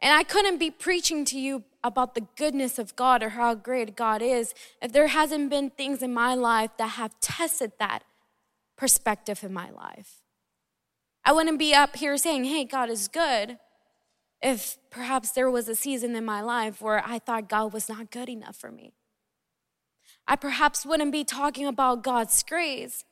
And 0.00 0.14
I 0.14 0.22
couldn't 0.22 0.58
be 0.58 0.70
preaching 0.70 1.24
to 1.26 1.38
you 1.38 1.64
about 1.82 2.14
the 2.14 2.26
goodness 2.36 2.78
of 2.78 2.94
God 2.94 3.22
or 3.22 3.30
how 3.30 3.54
great 3.54 3.96
God 3.96 4.22
is 4.22 4.54
if 4.80 4.92
there 4.92 5.08
hasn't 5.08 5.50
been 5.50 5.70
things 5.70 6.02
in 6.02 6.12
my 6.12 6.34
life 6.34 6.70
that 6.78 6.90
have 6.90 7.18
tested 7.20 7.72
that 7.78 8.04
perspective 8.76 9.42
in 9.42 9.52
my 9.52 9.70
life. 9.70 10.22
I 11.24 11.32
wouldn't 11.32 11.58
be 11.58 11.74
up 11.74 11.96
here 11.96 12.16
saying, 12.16 12.44
hey, 12.44 12.64
God 12.64 12.90
is 12.90 13.08
good, 13.08 13.58
if 14.40 14.78
perhaps 14.90 15.32
there 15.32 15.50
was 15.50 15.68
a 15.68 15.74
season 15.74 16.14
in 16.14 16.24
my 16.24 16.40
life 16.40 16.80
where 16.80 17.02
I 17.04 17.18
thought 17.18 17.48
God 17.48 17.72
was 17.72 17.88
not 17.88 18.10
good 18.10 18.28
enough 18.28 18.56
for 18.56 18.70
me. 18.70 18.92
I 20.26 20.36
perhaps 20.36 20.86
wouldn't 20.86 21.10
be 21.10 21.24
talking 21.24 21.66
about 21.66 22.04
God's 22.04 22.42
grace 22.42 23.04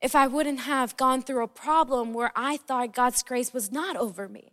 if 0.00 0.14
I 0.14 0.26
wouldn't 0.26 0.60
have 0.60 0.96
gone 0.96 1.22
through 1.22 1.42
a 1.42 1.48
problem 1.48 2.12
where 2.12 2.32
I 2.36 2.56
thought 2.56 2.94
God's 2.94 3.22
grace 3.22 3.52
was 3.52 3.72
not 3.72 3.96
over 3.96 4.28
me. 4.28 4.52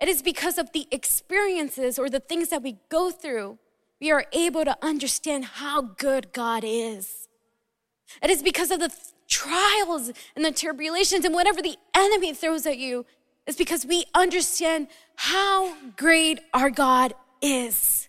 It 0.00 0.08
is 0.08 0.22
because 0.22 0.58
of 0.58 0.72
the 0.72 0.88
experiences 0.90 1.98
or 1.98 2.10
the 2.10 2.20
things 2.20 2.48
that 2.48 2.62
we 2.62 2.78
go 2.88 3.10
through, 3.10 3.58
we 4.00 4.10
are 4.10 4.24
able 4.32 4.64
to 4.64 4.76
understand 4.82 5.44
how 5.44 5.82
good 5.82 6.32
God 6.32 6.64
is. 6.66 7.28
It 8.20 8.30
is 8.30 8.42
because 8.42 8.70
of 8.70 8.80
the 8.80 8.92
trials 9.28 10.10
and 10.34 10.44
the 10.44 10.50
tribulations 10.50 11.24
and 11.24 11.34
whatever 11.34 11.62
the 11.62 11.76
enemy 11.94 12.34
throws 12.34 12.66
at 12.66 12.78
you, 12.78 13.06
it's 13.46 13.56
because 13.56 13.86
we 13.86 14.04
understand 14.14 14.88
how 15.16 15.74
great 15.96 16.40
our 16.52 16.70
God 16.70 17.14
is. 17.40 18.08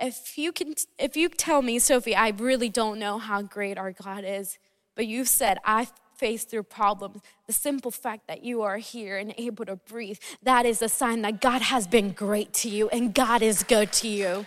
If 0.00 0.36
you 0.36 0.52
can 0.52 0.74
if 0.98 1.16
you 1.16 1.28
tell 1.28 1.62
me, 1.62 1.78
Sophie, 1.78 2.16
I 2.16 2.28
really 2.30 2.68
don't 2.68 2.98
know 2.98 3.18
how 3.18 3.42
great 3.42 3.78
our 3.78 3.92
God 3.92 4.24
is, 4.26 4.58
but 4.96 5.06
you've 5.06 5.28
said 5.28 5.58
I 5.64 5.88
face 6.16 6.44
through 6.44 6.62
problems, 6.64 7.20
the 7.46 7.52
simple 7.52 7.90
fact 7.90 8.26
that 8.28 8.42
you 8.44 8.62
are 8.62 8.78
here 8.78 9.18
and 9.18 9.34
able 9.36 9.64
to 9.66 9.76
breathe, 9.76 10.18
that 10.42 10.64
is 10.64 10.80
a 10.80 10.88
sign 10.88 11.22
that 11.22 11.40
God 11.40 11.62
has 11.62 11.86
been 11.86 12.12
great 12.12 12.52
to 12.54 12.68
you 12.68 12.88
and 12.88 13.14
God 13.14 13.42
is 13.42 13.62
good 13.62 13.92
to 13.94 14.08
you. 14.08 14.46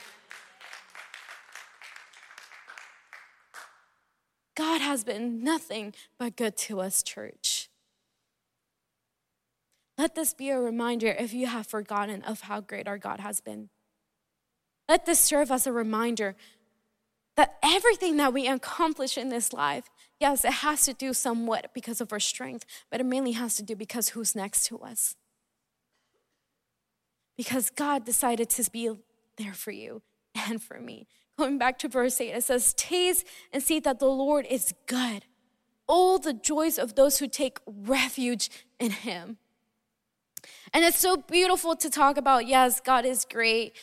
God 4.55 4.81
has 4.81 5.03
been 5.03 5.43
nothing 5.43 5.93
but 6.17 6.35
good 6.35 6.57
to 6.57 6.79
us, 6.79 7.03
church. 7.03 7.69
Let 9.97 10.15
this 10.15 10.33
be 10.33 10.49
a 10.49 10.59
reminder 10.59 11.07
if 11.07 11.33
you 11.33 11.47
have 11.47 11.67
forgotten 11.67 12.23
of 12.23 12.41
how 12.41 12.61
great 12.61 12.87
our 12.87 12.97
God 12.97 13.19
has 13.19 13.39
been. 13.39 13.69
Let 14.87 15.05
this 15.05 15.19
serve 15.19 15.51
as 15.51 15.67
a 15.67 15.71
reminder 15.71 16.35
that 17.35 17.57
everything 17.63 18.17
that 18.17 18.33
we 18.33 18.47
accomplish 18.47 19.17
in 19.17 19.29
this 19.29 19.53
life, 19.53 19.89
yes, 20.19 20.43
it 20.43 20.53
has 20.53 20.85
to 20.85 20.93
do 20.93 21.13
somewhat 21.13 21.71
because 21.73 22.01
of 22.01 22.11
our 22.11 22.19
strength, 22.19 22.65
but 22.89 22.99
it 22.99 23.05
mainly 23.05 23.33
has 23.33 23.55
to 23.55 23.63
do 23.63 23.75
because 23.75 24.09
who's 24.09 24.35
next 24.35 24.65
to 24.65 24.79
us. 24.79 25.15
Because 27.37 27.69
God 27.69 28.03
decided 28.05 28.49
to 28.49 28.71
be 28.71 28.89
there 29.37 29.53
for 29.53 29.71
you 29.71 30.01
and 30.35 30.61
for 30.61 30.79
me. 30.79 31.07
Going 31.37 31.59
back 31.59 31.77
to 31.79 31.87
verse 31.87 32.19
8, 32.19 32.31
it 32.31 32.43
says, 32.43 32.73
Taste 32.73 33.27
and 33.53 33.61
see 33.61 33.79
that 33.81 33.99
the 33.99 34.07
Lord 34.07 34.47
is 34.49 34.73
good. 34.87 35.25
All 35.87 36.17
the 36.17 36.33
joys 36.33 36.79
of 36.79 36.95
those 36.95 37.19
who 37.19 37.27
take 37.27 37.59
refuge 37.67 38.49
in 38.79 38.89
Him. 38.89 39.37
And 40.73 40.83
it's 40.83 40.99
so 40.99 41.17
beautiful 41.17 41.75
to 41.75 41.89
talk 41.89 42.17
about, 42.17 42.47
yes, 42.47 42.79
God 42.79 43.05
is 43.05 43.25
great. 43.29 43.73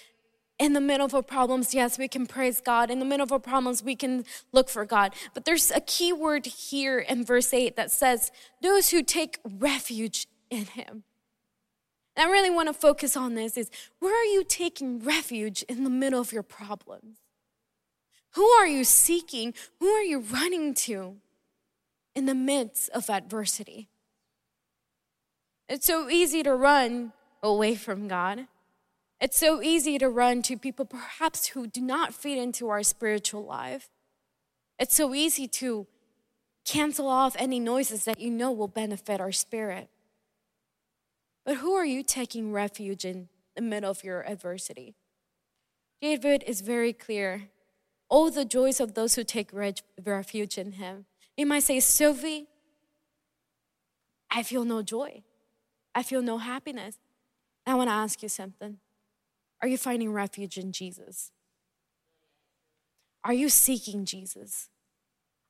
In 0.58 0.72
the 0.72 0.80
middle 0.80 1.04
of 1.04 1.14
our 1.14 1.22
problems, 1.22 1.74
yes, 1.74 1.98
we 1.98 2.06
can 2.06 2.26
praise 2.26 2.60
God. 2.60 2.90
In 2.90 3.00
the 3.00 3.04
middle 3.04 3.24
of 3.24 3.32
our 3.32 3.40
problems, 3.40 3.82
we 3.82 3.96
can 3.96 4.24
look 4.52 4.68
for 4.68 4.84
God. 4.84 5.12
But 5.34 5.44
there's 5.44 5.70
a 5.72 5.80
key 5.80 6.12
word 6.12 6.46
here 6.46 7.00
in 7.00 7.24
verse 7.24 7.52
8 7.52 7.74
that 7.76 7.90
says, 7.90 8.30
those 8.62 8.90
who 8.90 9.02
take 9.02 9.40
refuge 9.44 10.28
in 10.50 10.66
Him. 10.66 11.02
And 12.16 12.28
I 12.28 12.30
really 12.30 12.50
want 12.50 12.68
to 12.68 12.72
focus 12.72 13.16
on 13.16 13.34
this 13.34 13.56
is 13.56 13.70
where 13.98 14.14
are 14.14 14.24
you 14.24 14.44
taking 14.44 15.00
refuge 15.00 15.62
in 15.64 15.82
the 15.82 15.90
middle 15.90 16.20
of 16.20 16.32
your 16.32 16.44
problems? 16.44 17.18
Who 18.34 18.46
are 18.46 18.66
you 18.66 18.84
seeking? 18.84 19.54
Who 19.80 19.88
are 19.88 20.02
you 20.02 20.20
running 20.20 20.74
to 20.74 21.16
in 22.14 22.26
the 22.26 22.34
midst 22.34 22.90
of 22.90 23.10
adversity? 23.10 23.88
It's 25.68 25.86
so 25.86 26.08
easy 26.08 26.42
to 26.44 26.54
run 26.54 27.12
away 27.42 27.74
from 27.74 28.06
God. 28.06 28.46
It's 29.24 29.38
so 29.38 29.62
easy 29.62 29.96
to 29.96 30.10
run 30.10 30.42
to 30.42 30.58
people 30.58 30.84
perhaps 30.84 31.46
who 31.46 31.66
do 31.66 31.80
not 31.80 32.12
fit 32.12 32.36
into 32.36 32.68
our 32.68 32.82
spiritual 32.82 33.42
life. 33.42 33.88
It's 34.78 34.94
so 34.94 35.14
easy 35.14 35.48
to 35.48 35.86
cancel 36.66 37.08
off 37.08 37.34
any 37.38 37.58
noises 37.58 38.04
that 38.04 38.20
you 38.20 38.30
know 38.30 38.52
will 38.52 38.68
benefit 38.68 39.22
our 39.22 39.32
spirit. 39.32 39.88
But 41.46 41.56
who 41.56 41.72
are 41.72 41.86
you 41.86 42.02
taking 42.02 42.52
refuge 42.52 43.06
in 43.06 43.30
the 43.56 43.62
middle 43.62 43.90
of 43.90 44.04
your 44.04 44.28
adversity? 44.28 44.94
David 46.02 46.44
is 46.46 46.60
very 46.60 46.92
clear 46.92 47.48
all 48.10 48.30
the 48.30 48.44
joys 48.44 48.78
of 48.78 48.92
those 48.92 49.14
who 49.14 49.24
take 49.24 49.48
refuge 49.54 50.58
in 50.58 50.72
him. 50.72 51.06
You 51.34 51.46
might 51.46 51.62
say, 51.62 51.80
Sophie, 51.80 52.44
I 54.30 54.42
feel 54.42 54.66
no 54.66 54.82
joy. 54.82 55.22
I 55.94 56.02
feel 56.02 56.20
no 56.20 56.36
happiness. 56.36 56.98
I 57.66 57.74
want 57.74 57.88
to 57.88 57.94
ask 57.94 58.22
you 58.22 58.28
something. 58.28 58.80
Are 59.64 59.66
you 59.66 59.78
finding 59.78 60.12
refuge 60.12 60.58
in 60.58 60.72
Jesus? 60.72 61.30
Are 63.24 63.32
you 63.32 63.48
seeking 63.48 64.04
Jesus? 64.04 64.68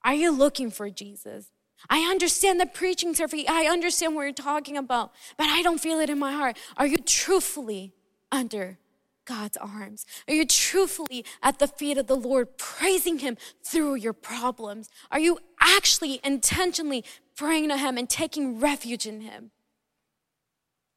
Are 0.05 0.15
you 0.15 0.31
looking 0.31 0.71
for 0.71 0.89
Jesus? 0.89 1.51
I 1.91 2.09
understand 2.09 2.61
the 2.61 2.67
preaching, 2.67 3.13
Sophie. 3.13 3.49
I 3.49 3.65
understand 3.65 4.15
what 4.15 4.23
you're 4.23 4.33
talking 4.33 4.77
about, 4.77 5.11
but 5.37 5.49
I 5.49 5.63
don't 5.63 5.81
feel 5.81 5.99
it 5.99 6.11
in 6.11 6.21
my 6.21 6.31
heart. 6.31 6.57
Are 6.77 6.87
you 6.87 6.99
truthfully 6.99 7.93
under 8.31 8.79
God's 9.25 9.57
arms? 9.57 10.07
Are 10.29 10.35
you 10.35 10.47
truthfully 10.47 11.25
at 11.43 11.59
the 11.59 11.67
feet 11.67 11.99
of 11.99 12.07
the 12.07 12.15
Lord, 12.15 12.57
praising 12.57 13.19
Him 13.19 13.37
through 13.65 13.97
your 13.97 14.13
problems? 14.13 14.91
Are 15.11 15.19
you 15.19 15.41
actually 15.61 16.21
intentionally 16.23 17.05
praying 17.35 17.69
to 17.71 17.77
Him 17.77 17.99
and 17.99 18.09
taking 18.09 18.61
refuge 18.61 19.07
in 19.07 19.23
Him? 19.23 19.51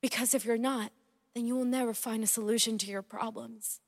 Because 0.03 0.35
if 0.35 0.45
you're 0.45 0.59
not, 0.59 0.91
then 1.37 1.45
you 1.45 1.55
will 1.55 1.65
never 1.65 1.93
find 1.93 2.23
a 2.23 2.27
solution 2.27 2.77
to 2.79 2.87
your 2.87 3.03
problems. 3.03 3.79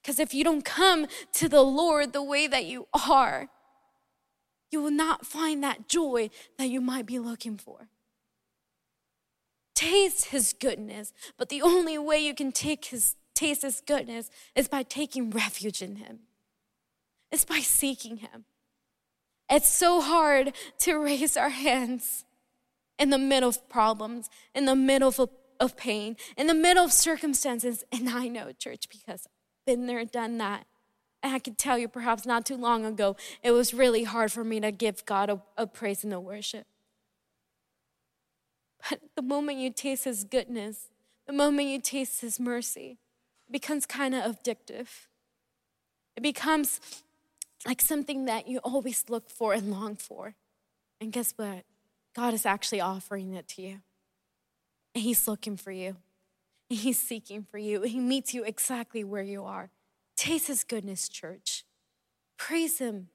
Because 0.00 0.18
if 0.18 0.32
you 0.32 0.42
don't 0.42 0.64
come 0.64 1.06
to 1.34 1.48
the 1.48 1.62
Lord 1.62 2.12
the 2.12 2.22
way 2.22 2.46
that 2.46 2.64
you 2.64 2.88
are, 3.08 3.48
you 4.70 4.82
will 4.82 4.90
not 4.90 5.26
find 5.26 5.62
that 5.62 5.88
joy 5.88 6.30
that 6.58 6.68
you 6.68 6.80
might 6.80 7.06
be 7.06 7.18
looking 7.18 7.58
for 7.58 7.88
taste 9.82 10.26
his 10.26 10.52
goodness, 10.52 11.12
but 11.36 11.48
the 11.48 11.60
only 11.60 11.98
way 11.98 12.18
you 12.18 12.34
can 12.34 12.52
take 12.52 12.84
his 12.86 13.16
taste 13.34 13.62
his 13.62 13.82
goodness 13.84 14.30
is 14.54 14.68
by 14.68 14.82
taking 14.82 15.30
refuge 15.30 15.82
in 15.82 15.96
him. 15.96 16.20
It's 17.32 17.44
by 17.44 17.60
seeking 17.60 18.18
him. 18.18 18.44
It's 19.50 19.68
so 19.68 20.00
hard 20.00 20.52
to 20.80 20.96
raise 20.96 21.36
our 21.36 21.48
hands 21.48 22.24
in 22.98 23.10
the 23.10 23.18
middle 23.18 23.48
of 23.48 23.68
problems, 23.68 24.30
in 24.54 24.66
the 24.66 24.76
middle 24.76 25.08
of, 25.08 25.28
of 25.62 25.76
pain, 25.76 26.16
in 26.36 26.48
the 26.48 26.54
middle 26.54 26.84
of 26.84 26.92
circumstances. 26.92 27.84
And 27.92 28.08
I 28.08 28.28
know, 28.28 28.52
church, 28.52 28.88
because 28.88 29.26
I've 29.26 29.66
been 29.66 29.86
there, 29.86 30.04
done 30.04 30.38
that. 30.38 30.66
And 31.22 31.34
I 31.34 31.38
can 31.38 31.54
tell 31.54 31.78
you, 31.78 31.88
perhaps 31.88 32.26
not 32.26 32.44
too 32.44 32.56
long 32.56 32.84
ago, 32.84 33.16
it 33.42 33.52
was 33.52 33.72
really 33.72 34.04
hard 34.04 34.32
for 34.32 34.42
me 34.42 34.58
to 34.60 34.72
give 34.72 35.06
God 35.06 35.30
a, 35.30 35.40
a 35.56 35.66
praise 35.66 36.02
and 36.02 36.12
a 36.12 36.18
worship. 36.20 36.66
But 38.90 39.00
the 39.14 39.22
moment 39.22 39.58
you 39.58 39.70
taste 39.70 40.04
His 40.04 40.24
goodness, 40.24 40.88
the 41.26 41.32
moment 41.32 41.68
you 41.68 41.80
taste 41.80 42.20
His 42.20 42.40
mercy, 42.40 42.98
it 43.48 43.52
becomes 43.52 43.86
kind 43.86 44.14
of 44.14 44.42
addictive. 44.42 44.88
It 46.16 46.22
becomes 46.22 46.80
like 47.64 47.80
something 47.80 48.24
that 48.24 48.48
you 48.48 48.58
always 48.58 49.04
look 49.08 49.30
for 49.30 49.54
and 49.54 49.70
long 49.70 49.94
for. 49.94 50.34
And 51.00 51.12
guess 51.12 51.32
what? 51.36 51.64
God 52.16 52.34
is 52.34 52.44
actually 52.44 52.80
offering 52.80 53.34
it 53.34 53.46
to 53.48 53.62
you. 53.62 53.80
And 54.94 55.02
He's 55.02 55.26
looking 55.26 55.56
for 55.56 55.72
you. 55.72 55.96
He's 56.68 56.98
seeking 56.98 57.44
for 57.44 57.58
you. 57.58 57.82
He 57.82 57.98
meets 57.98 58.32
you 58.32 58.44
exactly 58.44 59.04
where 59.04 59.22
you 59.22 59.44
are. 59.44 59.70
Taste 60.16 60.46
His 60.46 60.64
goodness, 60.64 61.08
church. 61.08 61.64
Praise 62.36 62.78
Him 62.78 63.08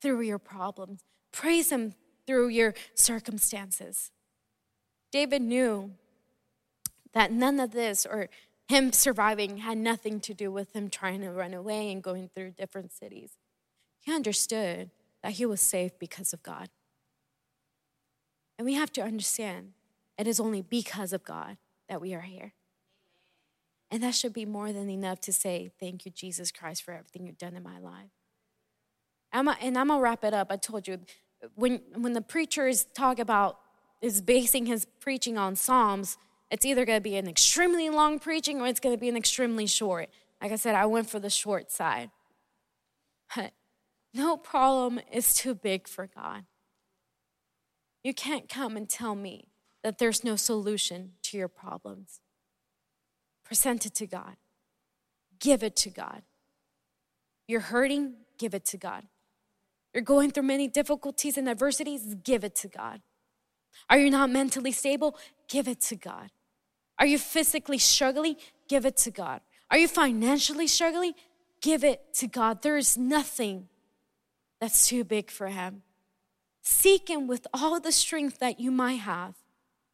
through 0.00 0.22
your 0.22 0.38
problems, 0.38 1.02
praise 1.32 1.70
Him 1.70 1.94
through 2.26 2.48
your 2.48 2.74
circumstances. 2.94 4.10
David 5.10 5.42
knew 5.42 5.90
that 7.12 7.32
none 7.32 7.58
of 7.58 7.72
this 7.72 8.06
or 8.06 8.28
him 8.70 8.92
surviving 8.92 9.58
had 9.58 9.78
nothing 9.78 10.20
to 10.20 10.32
do 10.32 10.52
with 10.52 10.74
him 10.74 10.88
trying 10.88 11.20
to 11.22 11.30
run 11.30 11.52
away 11.52 11.90
and 11.90 12.02
going 12.02 12.30
through 12.32 12.52
different 12.52 12.92
cities. 12.92 13.32
He 13.98 14.14
understood 14.14 14.90
that 15.24 15.32
he 15.32 15.44
was 15.44 15.60
safe 15.60 15.98
because 15.98 16.32
of 16.32 16.42
God. 16.44 16.68
And 18.56 18.64
we 18.64 18.74
have 18.74 18.92
to 18.92 19.02
understand 19.02 19.72
it 20.20 20.26
is 20.26 20.38
only 20.38 20.60
because 20.60 21.14
of 21.14 21.24
God 21.24 21.56
that 21.88 21.98
we 21.98 22.12
are 22.12 22.20
here. 22.20 22.52
And 23.90 24.02
that 24.02 24.14
should 24.14 24.34
be 24.34 24.44
more 24.44 24.70
than 24.70 24.90
enough 24.90 25.18
to 25.22 25.32
say, 25.32 25.72
Thank 25.80 26.04
you, 26.04 26.12
Jesus 26.12 26.52
Christ, 26.52 26.82
for 26.82 26.92
everything 26.92 27.26
you've 27.26 27.38
done 27.38 27.56
in 27.56 27.62
my 27.62 27.78
life. 27.78 28.10
I'm 29.32 29.48
a, 29.48 29.56
and 29.62 29.78
I'm 29.78 29.88
gonna 29.88 30.02
wrap 30.02 30.22
it 30.22 30.34
up. 30.34 30.48
I 30.50 30.56
told 30.56 30.86
you, 30.86 30.98
when, 31.54 31.80
when 31.94 32.12
the 32.12 32.20
preachers 32.20 32.84
talk 32.94 33.18
about, 33.18 33.58
is 34.02 34.20
basing 34.20 34.66
his 34.66 34.86
preaching 35.00 35.38
on 35.38 35.56
Psalms, 35.56 36.18
it's 36.50 36.66
either 36.66 36.84
gonna 36.84 37.00
be 37.00 37.16
an 37.16 37.26
extremely 37.26 37.88
long 37.88 38.18
preaching 38.18 38.60
or 38.60 38.66
it's 38.66 38.80
gonna 38.80 38.98
be 38.98 39.08
an 39.08 39.16
extremely 39.16 39.66
short. 39.66 40.10
Like 40.42 40.52
I 40.52 40.56
said, 40.56 40.74
I 40.74 40.84
went 40.84 41.08
for 41.08 41.18
the 41.18 41.30
short 41.30 41.72
side. 41.72 42.10
But 43.34 43.52
no 44.12 44.36
problem 44.36 45.00
is 45.10 45.32
too 45.32 45.54
big 45.54 45.88
for 45.88 46.06
God. 46.06 46.44
You 48.04 48.12
can't 48.12 48.48
come 48.48 48.76
and 48.76 48.88
tell 48.88 49.14
me 49.14 49.49
that 49.82 49.98
there's 49.98 50.24
no 50.24 50.36
solution 50.36 51.12
to 51.22 51.36
your 51.36 51.48
problems. 51.48 52.20
Present 53.44 53.86
it 53.86 53.94
to 53.96 54.06
God. 54.06 54.36
Give 55.38 55.62
it 55.62 55.76
to 55.76 55.90
God. 55.90 56.22
You're 57.48 57.60
hurting, 57.60 58.14
give 58.38 58.54
it 58.54 58.64
to 58.66 58.76
God. 58.76 59.04
You're 59.92 60.02
going 60.02 60.30
through 60.30 60.44
many 60.44 60.68
difficulties 60.68 61.36
and 61.36 61.48
adversities, 61.48 62.14
give 62.22 62.44
it 62.44 62.54
to 62.56 62.68
God. 62.68 63.00
Are 63.88 63.98
you 63.98 64.10
not 64.10 64.30
mentally 64.30 64.72
stable? 64.72 65.16
Give 65.48 65.66
it 65.66 65.80
to 65.82 65.96
God. 65.96 66.30
Are 66.98 67.06
you 67.06 67.18
physically 67.18 67.78
struggling? 67.78 68.36
Give 68.68 68.84
it 68.84 68.96
to 68.98 69.10
God. 69.10 69.40
Are 69.70 69.78
you 69.78 69.88
financially 69.88 70.66
struggling? 70.66 71.14
Give 71.60 71.82
it 71.82 72.14
to 72.14 72.26
God. 72.26 72.62
There 72.62 72.76
is 72.76 72.96
nothing 72.96 73.68
that's 74.60 74.86
too 74.86 75.04
big 75.04 75.30
for 75.30 75.48
Him. 75.48 75.82
Seek 76.62 77.08
Him 77.08 77.26
with 77.26 77.46
all 77.54 77.80
the 77.80 77.92
strength 77.92 78.38
that 78.38 78.60
you 78.60 78.70
might 78.70 79.00
have 79.00 79.34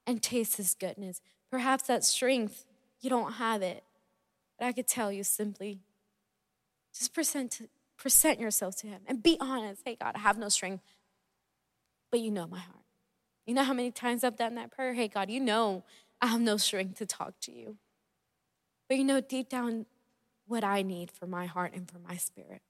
and 0.06 0.22
taste 0.22 0.56
His 0.56 0.74
goodness. 0.74 1.20
Perhaps 1.50 1.84
that 1.84 2.04
strength, 2.04 2.64
you 3.00 3.10
don't 3.10 3.34
have 3.34 3.62
it. 3.62 3.84
But 4.58 4.66
I 4.66 4.72
could 4.72 4.86
tell 4.86 5.12
you 5.12 5.24
simply 5.24 5.80
just 6.96 7.12
present, 7.12 7.60
present 7.96 8.40
yourself 8.40 8.76
to 8.76 8.86
Him 8.86 9.02
and 9.06 9.22
be 9.22 9.36
honest. 9.40 9.82
Hey, 9.84 9.96
God, 10.00 10.12
I 10.14 10.20
have 10.20 10.38
no 10.38 10.48
strength, 10.48 10.82
but 12.10 12.20
you 12.20 12.30
know 12.30 12.46
my 12.46 12.58
heart. 12.58 12.84
You 13.46 13.54
know 13.54 13.64
how 13.64 13.74
many 13.74 13.90
times 13.90 14.24
I've 14.24 14.36
done 14.36 14.56
that 14.56 14.72
prayer? 14.72 14.94
Hey, 14.94 15.08
God, 15.08 15.30
you 15.30 15.40
know 15.40 15.84
I 16.20 16.28
have 16.28 16.40
no 16.40 16.56
strength 16.56 16.98
to 16.98 17.06
talk 17.06 17.34
to 17.42 17.52
you. 17.52 17.76
But 18.88 18.98
you 18.98 19.04
know 19.04 19.20
deep 19.20 19.48
down 19.48 19.86
what 20.46 20.64
I 20.64 20.82
need 20.82 21.10
for 21.10 21.26
my 21.26 21.46
heart 21.46 21.72
and 21.74 21.90
for 21.90 21.98
my 21.98 22.16
spirit. 22.16 22.62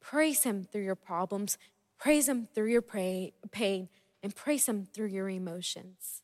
Praise 0.00 0.42
Him 0.42 0.64
through 0.64 0.84
your 0.84 0.94
problems, 0.94 1.58
praise 1.98 2.28
Him 2.28 2.48
through 2.54 2.70
your 2.70 2.82
pain, 2.82 3.88
and 4.26 4.34
praise 4.34 4.68
Him 4.68 4.88
through 4.92 5.06
your 5.06 5.28
emotions. 5.28 6.22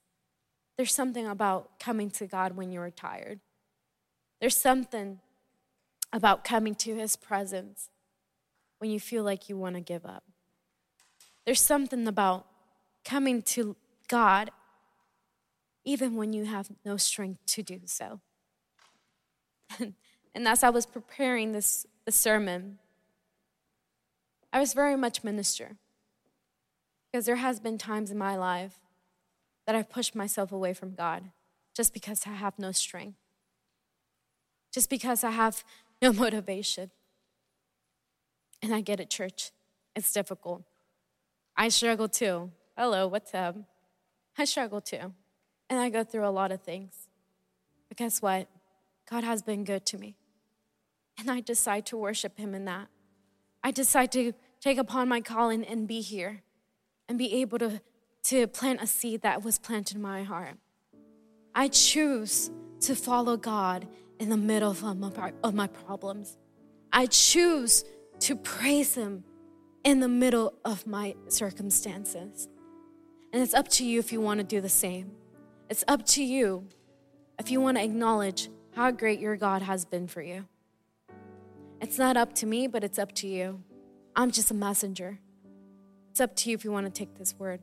There's 0.76 0.92
something 0.92 1.24
about 1.24 1.78
coming 1.78 2.10
to 2.10 2.26
God 2.26 2.56
when 2.56 2.72
you're 2.72 2.90
tired. 2.90 3.38
There's 4.40 4.56
something 4.56 5.20
about 6.12 6.42
coming 6.42 6.74
to 6.74 6.96
His 6.96 7.14
presence 7.14 7.90
when 8.78 8.90
you 8.90 8.98
feel 8.98 9.22
like 9.22 9.48
you 9.48 9.56
want 9.56 9.76
to 9.76 9.80
give 9.80 10.04
up. 10.04 10.24
There's 11.46 11.60
something 11.60 12.08
about 12.08 12.44
coming 13.04 13.40
to 13.42 13.76
God 14.08 14.50
even 15.84 16.16
when 16.16 16.32
you 16.32 16.44
have 16.46 16.70
no 16.84 16.96
strength 16.96 17.46
to 17.46 17.62
do 17.62 17.82
so. 17.84 18.18
and 19.78 20.48
as 20.48 20.64
I 20.64 20.70
was 20.70 20.86
preparing 20.86 21.52
this, 21.52 21.86
this 22.04 22.16
sermon, 22.16 22.80
I 24.52 24.58
was 24.58 24.74
very 24.74 24.96
much 24.96 25.22
minister 25.22 25.76
because 27.12 27.26
there 27.26 27.36
has 27.36 27.60
been 27.60 27.76
times 27.76 28.10
in 28.10 28.16
my 28.16 28.36
life 28.36 28.80
that 29.66 29.76
I've 29.76 29.90
pushed 29.90 30.14
myself 30.14 30.50
away 30.50 30.72
from 30.72 30.94
God 30.94 31.24
just 31.76 31.92
because 31.92 32.22
I 32.26 32.30
have 32.30 32.58
no 32.58 32.72
strength, 32.72 33.18
just 34.72 34.88
because 34.88 35.22
I 35.22 35.30
have 35.30 35.62
no 36.00 36.12
motivation. 36.24 36.90
And 38.62 38.74
I 38.74 38.80
get 38.80 39.00
it, 39.00 39.10
church. 39.10 39.50
It's 39.94 40.12
difficult. 40.12 40.62
I 41.56 41.68
struggle 41.68 42.08
too. 42.08 42.50
Hello, 42.76 43.06
what's 43.06 43.34
up? 43.34 43.56
I 44.38 44.44
struggle 44.46 44.80
too. 44.80 45.12
And 45.68 45.80
I 45.80 45.90
go 45.90 46.04
through 46.04 46.26
a 46.26 46.30
lot 46.30 46.52
of 46.52 46.62
things. 46.62 47.08
But 47.88 47.98
guess 47.98 48.22
what? 48.22 48.48
God 49.10 49.24
has 49.24 49.42
been 49.42 49.64
good 49.64 49.84
to 49.86 49.98
me. 49.98 50.16
And 51.18 51.30
I 51.30 51.40
decide 51.40 51.84
to 51.86 51.96
worship 51.96 52.38
Him 52.38 52.54
in 52.54 52.64
that. 52.64 52.88
I 53.62 53.70
decide 53.70 54.12
to 54.12 54.32
take 54.60 54.78
upon 54.78 55.08
my 55.08 55.20
calling 55.20 55.64
and 55.64 55.86
be 55.86 56.00
here 56.00 56.42
and 57.08 57.18
be 57.18 57.40
able 57.40 57.58
to, 57.58 57.80
to 58.24 58.46
plant 58.46 58.82
a 58.82 58.86
seed 58.86 59.22
that 59.22 59.42
was 59.42 59.58
planted 59.58 59.96
in 59.96 60.02
my 60.02 60.22
heart. 60.22 60.54
I 61.54 61.68
choose 61.68 62.50
to 62.80 62.94
follow 62.94 63.36
God 63.36 63.86
in 64.18 64.28
the 64.28 64.36
middle 64.36 64.70
of 64.70 64.82
my, 64.82 65.32
of 65.42 65.54
my 65.54 65.66
problems. 65.66 66.38
I 66.92 67.06
choose 67.06 67.84
to 68.20 68.36
praise 68.36 68.94
Him 68.94 69.24
in 69.84 70.00
the 70.00 70.08
middle 70.08 70.54
of 70.64 70.86
my 70.86 71.14
circumstances. 71.28 72.48
And 73.32 73.42
it's 73.42 73.54
up 73.54 73.68
to 73.68 73.84
you 73.84 73.98
if 73.98 74.12
you 74.12 74.20
want 74.20 74.38
to 74.38 74.44
do 74.44 74.60
the 74.60 74.68
same. 74.68 75.12
It's 75.68 75.84
up 75.88 76.04
to 76.06 76.22
you 76.22 76.68
if 77.38 77.50
you 77.50 77.60
want 77.60 77.78
to 77.78 77.82
acknowledge 77.82 78.48
how 78.74 78.90
great 78.90 79.20
your 79.20 79.36
God 79.36 79.62
has 79.62 79.84
been 79.84 80.06
for 80.06 80.22
you. 80.22 80.46
It's 81.80 81.98
not 81.98 82.16
up 82.16 82.34
to 82.36 82.46
me, 82.46 82.66
but 82.66 82.84
it's 82.84 82.98
up 82.98 83.12
to 83.16 83.26
you. 83.26 83.62
I'm 84.14 84.30
just 84.30 84.50
a 84.50 84.54
messenger. 84.54 85.18
It's 86.12 86.20
up 86.20 86.36
to 86.36 86.50
you 86.50 86.54
if 86.54 86.62
you 86.62 86.70
want 86.70 86.84
to 86.84 86.92
take 86.92 87.16
this 87.16 87.34
word. 87.38 87.60